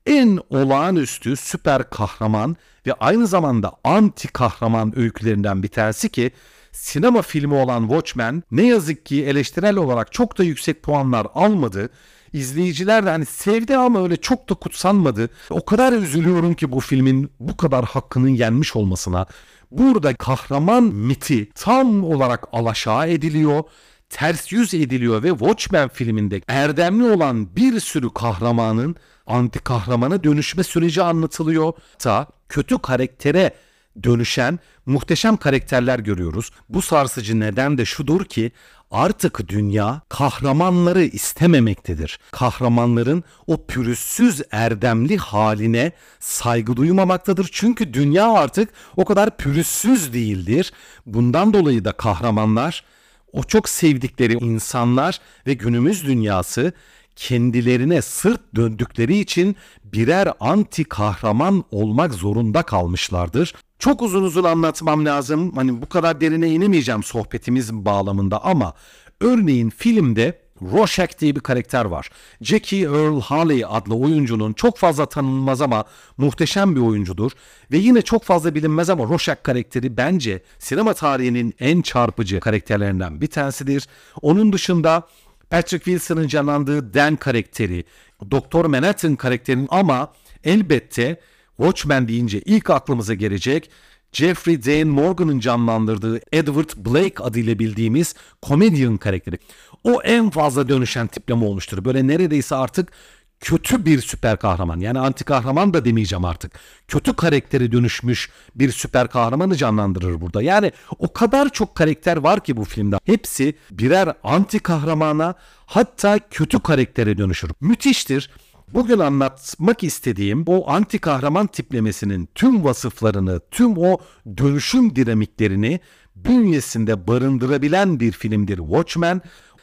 en 0.07 0.40
olağanüstü 0.51 1.37
süper 1.37 1.90
kahraman 1.90 2.57
ve 2.87 2.92
aynı 2.92 3.27
zamanda 3.27 3.73
anti 3.85 4.29
kahraman 4.29 4.99
öykülerinden 4.99 5.62
bir 5.62 5.69
tanesi 5.69 6.09
ki 6.09 6.31
sinema 6.73 7.23
filmi 7.23 7.55
olan 7.55 7.81
Watchmen 7.81 8.42
ne 8.51 8.66
yazık 8.66 9.07
ki 9.07 9.25
eleştirel 9.25 9.77
olarak 9.77 10.12
çok 10.12 10.38
da 10.38 10.45
yüksek 10.45 10.83
puanlar 10.83 11.27
almadı. 11.35 11.90
İzleyiciler 12.33 13.07
de 13.07 13.11
hani 13.11 13.27
sevdi 13.27 13.77
ama 13.77 14.03
öyle 14.03 14.16
çok 14.16 14.49
da 14.49 14.55
kutsanmadı. 14.55 15.31
O 15.51 15.64
kadar 15.64 15.92
üzülüyorum 15.92 16.55
ki 16.55 16.73
bu 16.73 16.81
filmin 16.81 17.31
bu 17.40 17.57
kadar 17.57 17.85
hakkının 17.85 18.29
yenmiş 18.29 18.77
olmasına. 18.77 19.27
Burada 19.71 20.14
kahraman 20.14 20.85
miti 20.85 21.51
tam 21.55 22.05
olarak 22.05 22.45
alaşağı 22.53 23.09
ediliyor 23.09 23.64
ters 24.11 24.53
yüz 24.53 24.75
ediliyor 24.75 25.23
ve 25.23 25.31
Watchmen 25.31 25.88
filminde 25.88 26.40
erdemli 26.49 27.05
olan 27.11 27.57
bir 27.57 27.81
sürü 27.81 28.14
kahramanın 28.14 28.97
anti 29.27 29.59
kahramana 29.59 30.25
dönüşme 30.25 30.65
süreci 30.65 31.03
anlatılıyor. 31.03 31.73
Ta 31.99 32.27
kötü 32.49 32.79
karaktere 32.79 33.55
dönüşen 34.03 34.59
muhteşem 34.87 35.37
karakterler 35.37 35.99
görüyoruz. 35.99 36.51
Bu 36.69 36.83
sarsıcı 36.83 37.41
neden 37.41 37.79
de 37.79 37.85
şudur 37.85 38.25
ki 38.25 38.53
artık 38.91 39.49
dünya 39.49 40.03
kahramanları 40.09 41.03
istememektedir. 41.03 42.19
Kahramanların 42.31 43.25
o 43.47 43.67
pürüzsüz 43.67 44.43
erdemli 44.51 45.17
haline 45.17 45.93
saygı 46.21 46.77
duymamaktadır. 46.77 47.49
Çünkü 47.53 47.95
dünya 47.95 48.33
artık 48.33 48.69
o 48.97 49.05
kadar 49.05 49.37
pürüzsüz 49.37 50.12
değildir. 50.12 50.73
Bundan 51.07 51.53
dolayı 51.53 51.85
da 51.85 51.93
kahramanlar 51.93 52.85
o 53.33 53.43
çok 53.43 53.69
sevdikleri 53.69 54.33
insanlar 54.33 55.21
ve 55.47 55.55
günümüz 55.55 56.05
dünyası 56.07 56.73
kendilerine 57.16 58.02
sırt 58.02 58.40
döndükleri 58.55 59.18
için 59.18 59.57
birer 59.85 60.29
anti 60.40 60.85
kahraman 60.85 61.64
olmak 61.70 62.14
zorunda 62.14 62.62
kalmışlardır. 62.62 63.55
Çok 63.79 64.02
uzun 64.02 64.22
uzun 64.22 64.44
anlatmam 64.44 65.05
lazım. 65.05 65.52
Hani 65.55 65.83
bu 65.83 65.88
kadar 65.88 66.20
derine 66.20 66.50
inemeyeceğim 66.50 67.02
sohbetimiz 67.02 67.72
bağlamında 67.72 68.44
ama 68.44 68.74
örneğin 69.20 69.70
filmde 69.70 70.46
Rorschach 70.62 71.18
diye 71.18 71.37
bir 71.37 71.40
karakter 71.40 71.85
var. 71.85 72.11
Jackie 72.40 72.83
Earl 72.83 73.20
Haley 73.20 73.64
adlı 73.68 73.94
oyuncunun 73.94 74.52
çok 74.52 74.79
fazla 74.79 75.07
tanınmaz 75.07 75.61
ama 75.61 75.85
muhteşem 76.16 76.76
bir 76.76 76.81
oyuncudur. 76.81 77.33
Ve 77.72 77.79
yine 77.79 78.02
çok 78.02 78.24
fazla 78.24 78.55
bilinmez 78.55 78.90
ama 78.90 79.05
Rorschach 79.05 79.42
karakteri 79.42 79.96
bence 79.96 80.42
sinema 80.59 80.94
tarihinin 80.94 81.55
en 81.61 81.83
çarpıcı 81.83 82.40
karakterlerinden 82.40 83.20
bir 83.20 83.26
tanesidir. 83.26 83.88
Onun 84.22 84.52
dışında 84.52 85.07
Patrick 85.51 85.85
Wilson'ın 85.85 86.29
canlandığı 86.29 86.95
Dan 86.95 87.17
karakteri, 87.17 87.85
Doktor 88.31 88.65
Manhattan 88.65 89.17
karakterinin 89.17 89.69
ama 89.71 90.13
elbette 90.45 91.21
Watchmen 91.57 92.09
deyince 92.09 92.41
ilk 92.41 92.71
aklımıza 92.71 93.15
gelecek 93.15 93.71
Jeffrey 94.13 94.65
Dean 94.65 94.89
Morgan'ın 94.89 95.41
canlandırdığı 95.41 96.21
Edward 96.33 96.71
Blake 96.77 97.23
adıyla 97.23 97.59
bildiğimiz 97.59 98.15
komedyen 98.43 98.97
karakteri. 98.97 99.39
O 99.85 100.03
en 100.03 100.31
fazla 100.31 100.69
dönüşen 100.69 101.07
tipleme 101.07 101.45
olmuştur. 101.45 101.85
Böyle 101.85 102.07
neredeyse 102.07 102.55
artık 102.55 102.93
kötü 103.40 103.87
bir 103.87 104.01
süper 104.01 104.37
kahraman 104.38 104.81
yani 104.81 104.99
anti 104.99 105.25
kahraman 105.25 105.75
da 105.75 105.85
demeyeceğim 105.85 106.25
artık. 106.25 106.53
Kötü 106.88 107.16
karakteri 107.16 107.72
dönüşmüş 107.72 108.31
bir 108.55 108.72
süper 108.72 109.09
kahramanı 109.09 109.57
canlandırır 109.57 110.20
burada. 110.20 110.42
Yani 110.42 110.72
o 110.99 111.12
kadar 111.12 111.49
çok 111.49 111.75
karakter 111.75 112.16
var 112.16 112.44
ki 112.44 112.57
bu 112.57 112.64
filmde. 112.64 112.99
Hepsi 113.05 113.55
birer 113.70 114.12
anti 114.22 114.59
kahramana 114.59 115.35
hatta 115.66 116.18
kötü 116.31 116.61
karaktere 116.61 117.18
dönüşür. 117.18 117.51
Müthiştir. 117.61 118.31
Bugün 118.75 118.99
anlatmak 118.99 119.85
istediğim 119.85 120.44
o 120.46 120.70
anti 120.70 120.99
kahraman 120.99 121.46
tiplemesinin 121.46 122.29
tüm 122.35 122.64
vasıflarını, 122.64 123.40
tüm 123.51 123.79
o 123.79 123.99
dönüşüm 124.37 124.96
dinamiklerini 124.96 125.81
bünyesinde 126.16 127.07
barındırabilen 127.07 128.01
bir 128.01 128.12
filmdir 128.12 128.57
Watchmen. 128.57 129.22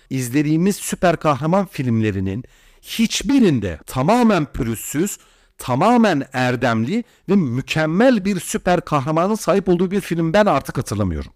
İzlediğimiz 0.10 0.76
süper 0.76 1.18
kahraman 1.18 1.66
filmlerinin 1.66 2.44
hiçbirinde 2.84 3.80
tamamen 3.86 4.46
pürüzsüz, 4.46 5.18
tamamen 5.58 6.24
erdemli 6.34 7.04
ve 7.30 7.36
mükemmel 7.36 8.26
bir 8.26 8.40
süper 8.40 8.82
kahramanın 8.82 9.36
sahip 9.36 9.70
olduğu 9.70 9.92
bir 9.92 10.02
film 10.02 10.34
ben 10.34 10.46
artık 10.46 10.78
hatırlamıyorum. 10.78 11.32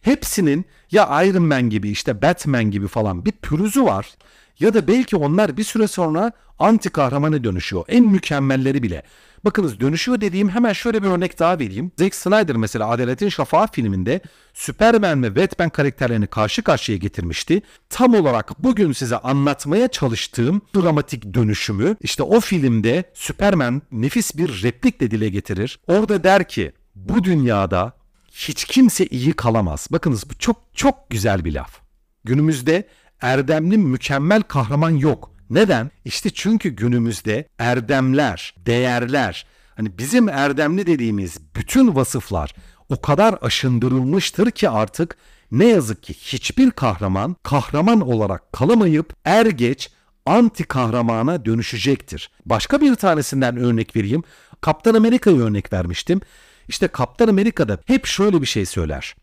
Hepsinin 0.00 0.64
ya 0.90 1.24
Iron 1.24 1.42
Man 1.42 1.70
gibi 1.70 1.90
işte 1.90 2.22
Batman 2.22 2.70
gibi 2.70 2.88
falan 2.88 3.24
bir 3.24 3.32
pürüzü 3.32 3.84
var 3.84 4.14
ya 4.58 4.74
da 4.74 4.88
belki 4.88 5.16
onlar 5.16 5.56
bir 5.56 5.64
süre 5.64 5.86
sonra 5.86 6.32
anti 6.58 6.90
kahramana 6.90 7.44
dönüşüyor. 7.44 7.84
En 7.88 8.04
mükemmelleri 8.04 8.82
bile. 8.82 9.02
Bakınız 9.44 9.80
dönüşüyor 9.80 10.20
dediğim 10.20 10.48
hemen 10.48 10.72
şöyle 10.72 11.02
bir 11.02 11.08
örnek 11.08 11.38
daha 11.38 11.58
vereyim. 11.58 11.92
Zack 11.98 12.14
Snyder 12.14 12.56
mesela 12.56 12.88
Adaletin 12.88 13.28
Şafağı 13.28 13.66
filminde 13.66 14.20
Superman 14.54 15.22
ve 15.22 15.36
Batman 15.36 15.68
karakterlerini 15.68 16.26
karşı 16.26 16.62
karşıya 16.62 16.98
getirmişti. 16.98 17.62
Tam 17.88 18.14
olarak 18.14 18.64
bugün 18.64 18.92
size 18.92 19.16
anlatmaya 19.16 19.88
çalıştığım 19.88 20.62
dramatik 20.76 21.34
dönüşümü 21.34 21.96
işte 22.00 22.22
o 22.22 22.40
filmde 22.40 23.04
Superman 23.14 23.82
nefis 23.92 24.36
bir 24.36 24.62
replikle 24.62 25.10
dile 25.10 25.28
getirir. 25.28 25.78
Orada 25.86 26.24
der 26.24 26.48
ki 26.48 26.72
bu 26.94 27.24
dünyada 27.24 27.92
hiç 28.32 28.64
kimse 28.64 29.06
iyi 29.06 29.32
kalamaz. 29.32 29.88
Bakınız 29.90 30.30
bu 30.30 30.34
çok 30.38 30.56
çok 30.74 31.10
güzel 31.10 31.44
bir 31.44 31.54
laf. 31.54 31.80
Günümüzde 32.24 32.88
erdemli 33.24 33.78
mükemmel 33.78 34.42
kahraman 34.42 34.90
yok. 34.90 35.30
Neden? 35.50 35.90
İşte 36.04 36.30
çünkü 36.30 36.68
günümüzde 36.68 37.48
erdemler, 37.58 38.54
değerler, 38.66 39.46
hani 39.76 39.98
bizim 39.98 40.28
erdemli 40.28 40.86
dediğimiz 40.86 41.38
bütün 41.56 41.94
vasıflar 41.94 42.54
o 42.88 43.00
kadar 43.00 43.38
aşındırılmıştır 43.42 44.50
ki 44.50 44.68
artık 44.68 45.16
ne 45.52 45.66
yazık 45.66 46.02
ki 46.02 46.14
hiçbir 46.14 46.70
kahraman 46.70 47.36
kahraman 47.42 48.00
olarak 48.00 48.52
kalamayıp 48.52 49.14
er 49.24 49.46
geç 49.46 49.90
anti 50.26 50.64
kahramana 50.64 51.44
dönüşecektir. 51.44 52.30
Başka 52.46 52.80
bir 52.80 52.94
tanesinden 52.94 53.56
örnek 53.56 53.96
vereyim. 53.96 54.22
Kaptan 54.60 54.94
Amerika'yı 54.94 55.40
örnek 55.40 55.72
vermiştim. 55.72 56.20
İşte 56.68 56.88
Kaptan 56.88 57.28
Amerika'da 57.28 57.78
hep 57.86 58.06
şöyle 58.06 58.40
bir 58.40 58.46
şey 58.46 58.66
söyler. 58.66 59.16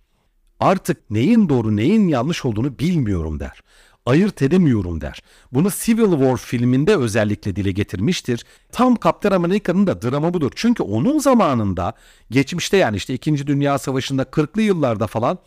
Artık 0.60 1.12
neyin 1.12 1.50
doğru 1.50 1.76
neyin 1.76 2.08
yanlış 2.08 2.46
olduğunu 2.46 2.80
bilmiyorum 2.80 3.40
der 3.40 3.62
ayırt 4.06 4.42
edemiyorum 4.42 5.02
der. 5.02 5.22
Bunu 5.52 5.70
Civil 5.72 6.12
War 6.12 6.38
filminde 6.38 6.96
özellikle 6.96 7.56
dile 7.56 7.72
getirmiştir. 7.72 8.46
Tam 8.72 8.96
Kaptan 8.96 9.32
Amerika'nın 9.32 9.88
da 9.88 10.02
dramı 10.02 10.34
budur. 10.34 10.52
Çünkü 10.56 10.84
onun 10.84 11.20
zamanında 11.20 11.94
geçmişte 12.32 12.78
yani 12.78 12.98
işte 12.98 13.14
2. 13.14 13.48
Dünya 13.48 13.78
Savaşı'nda 13.78 14.24
40'lı 14.24 14.62
yıllarda 14.62 15.08
falan 15.08 15.40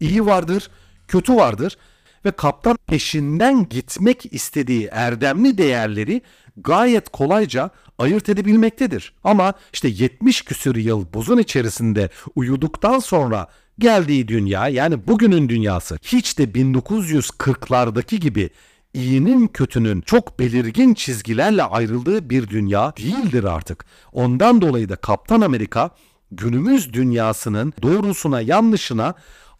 iyi 0.00 0.26
vardır, 0.26 0.70
kötü 1.08 1.36
vardır 1.36 1.76
ve 2.24 2.30
kaptan 2.30 2.78
peşinden 2.86 3.68
gitmek 3.68 4.32
istediği 4.32 4.88
erdemli 4.92 5.58
değerleri 5.58 6.22
gayet 6.56 7.08
kolayca 7.08 7.70
ayırt 7.98 8.28
edebilmektedir. 8.28 9.14
Ama 9.24 9.52
işte 9.72 9.88
70 9.88 10.42
küsür 10.42 10.76
yıl 10.76 11.12
buzun 11.12 11.38
içerisinde 11.38 12.10
uyuduktan 12.36 12.98
sonra 12.98 13.48
geldiği 13.78 14.28
dünya 14.28 14.68
yani 14.68 15.06
bugünün 15.06 15.48
dünyası 15.48 15.98
hiç 16.02 16.38
de 16.38 16.44
1940'lardaki 16.44 18.16
gibi 18.16 18.50
iyinin 18.94 19.48
kötünün 19.48 20.00
çok 20.00 20.38
belirgin 20.38 20.94
çizgilerle 20.94 21.62
ayrıldığı 21.62 22.30
bir 22.30 22.48
dünya 22.48 22.96
değildir 22.96 23.44
artık. 23.44 23.84
Ondan 24.12 24.60
dolayı 24.60 24.88
da 24.88 24.96
Kaptan 24.96 25.40
Amerika 25.40 25.90
günümüz 26.30 26.92
dünyasının 26.92 27.72
doğrusuna 27.82 28.40
yanlışına 28.40 29.14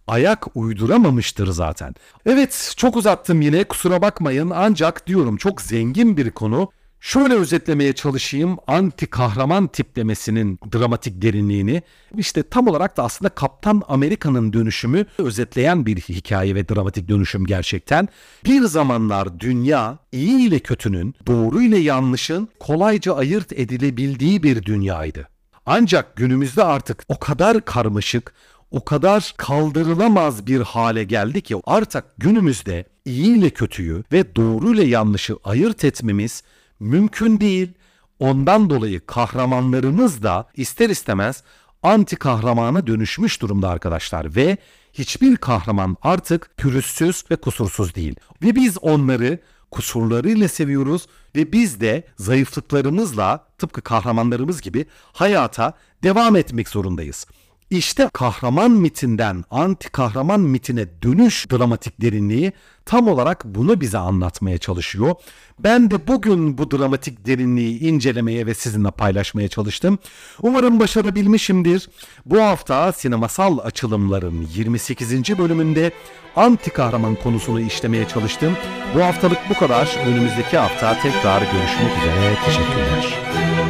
ayak 0.07 0.57
uyduramamıştır 0.57 1.47
zaten. 1.47 1.95
Evet 2.27 2.75
çok 2.77 2.97
uzattım 2.97 3.41
yine 3.41 3.65
kusura 3.65 4.03
bakmayın 4.03 4.53
ancak 4.55 5.07
diyorum 5.07 5.37
çok 5.37 5.61
zengin 5.61 6.17
bir 6.17 6.31
konu. 6.31 6.71
Şöyle 7.05 7.35
özetlemeye 7.35 7.93
çalışayım 7.93 8.57
anti 8.67 9.07
kahraman 9.07 9.67
tiplemesinin 9.67 10.59
dramatik 10.73 11.23
derinliğini. 11.23 11.83
İşte 12.17 12.43
tam 12.43 12.69
olarak 12.69 12.97
da 12.97 13.03
aslında 13.05 13.29
Kaptan 13.29 13.83
Amerika'nın 13.89 14.53
dönüşümü 14.53 15.07
özetleyen 15.19 15.87
bir 15.87 15.97
hikaye 15.97 16.55
ve 16.55 16.69
dramatik 16.69 17.09
dönüşüm 17.09 17.47
gerçekten. 17.47 18.09
Bir 18.45 18.61
zamanlar 18.61 19.41
dünya 19.41 19.99
iyi 20.13 20.49
ile 20.49 20.59
kötünün, 20.59 21.15
doğru 21.27 21.63
ile 21.63 21.79
yanlışın 21.79 22.49
kolayca 22.61 23.15
ayırt 23.15 23.53
edilebildiği 23.53 24.43
bir 24.43 24.63
dünyaydı. 24.63 25.29
Ancak 25.67 26.17
günümüzde 26.17 26.65
artık 26.65 27.05
o 27.09 27.19
kadar 27.19 27.65
karmaşık, 27.65 28.35
o 28.71 28.85
kadar 28.85 29.35
kaldırılamaz 29.37 30.47
bir 30.47 30.61
hale 30.61 31.05
geldi 31.05 31.41
ki 31.41 31.57
artık 31.65 32.05
günümüzde 32.19 32.85
iyi 33.05 33.39
ile 33.39 33.51
kötüyü 33.51 34.03
ve 34.13 34.37
doğru 34.37 34.75
ile 34.75 34.85
yanlışı 34.85 35.37
ayırt 35.45 35.85
etmemiz 35.85 36.43
mümkün 36.83 37.41
değil. 37.41 37.73
Ondan 38.19 38.71
dolayı 38.71 39.07
kahramanlarımız 39.07 40.23
da 40.23 40.49
ister 40.57 40.91
istemez 40.91 41.43
anti 41.83 42.17
kahramana 42.17 42.87
dönüşmüş 42.87 43.41
durumda 43.43 43.69
arkadaşlar 43.69 44.37
ve 44.37 44.57
hiçbir 44.93 45.37
kahraman 45.37 45.97
artık 46.03 46.57
pürüzsüz 46.57 47.25
ve 47.31 47.37
kusursuz 47.37 47.95
değil. 47.95 48.17
Ve 48.43 48.55
biz 48.55 48.79
onları 48.79 49.39
kusurlarıyla 49.71 50.49
seviyoruz 50.49 51.07
ve 51.37 51.53
biz 51.53 51.81
de 51.81 52.05
zayıflıklarımızla 52.17 53.47
tıpkı 53.59 53.83
kahramanlarımız 53.83 54.61
gibi 54.63 54.87
hayata 55.13 55.75
devam 56.03 56.37
etmek 56.37 56.69
zorundayız. 56.69 57.27
İşte 57.73 58.09
kahraman 58.13 58.71
mitinden 58.71 59.45
anti 59.51 59.89
kahraman 59.89 60.41
mitine 60.41 61.03
dönüş 61.03 61.51
dramatik 61.51 62.01
derinliği 62.01 62.53
tam 62.87 63.09
olarak 63.09 63.45
bunu 63.45 63.81
bize 63.81 63.99
anlatmaya 63.99 64.59
çalışıyor. 64.59 65.15
Ben 65.59 65.91
de 65.91 66.07
bugün 66.07 66.59
bu 66.59 66.71
dramatik 66.71 67.27
derinliği 67.27 67.81
incelemeye 67.81 68.47
ve 68.47 68.55
sizinle 68.55 68.91
paylaşmaya 68.91 69.49
çalıştım. 69.49 69.99
Umarım 70.43 70.81
başarabilmişimdir. 70.81 71.89
Bu 72.27 72.41
hafta 72.41 72.93
sinemasal 72.93 73.59
açılımların 73.59 74.47
28. 74.55 75.39
bölümünde 75.39 75.93
anti 76.37 76.71
kahraman 76.71 77.15
konusunu 77.15 77.61
işlemeye 77.61 78.09
çalıştım. 78.09 78.57
Bu 78.95 79.03
haftalık 79.03 79.39
bu 79.51 79.55
kadar. 79.55 79.99
Önümüzdeki 80.07 80.59
hafta 80.59 81.01
tekrar 81.01 81.41
görüşmek 81.41 81.99
üzere. 81.99 82.37
Teşekkürler. 82.45 83.62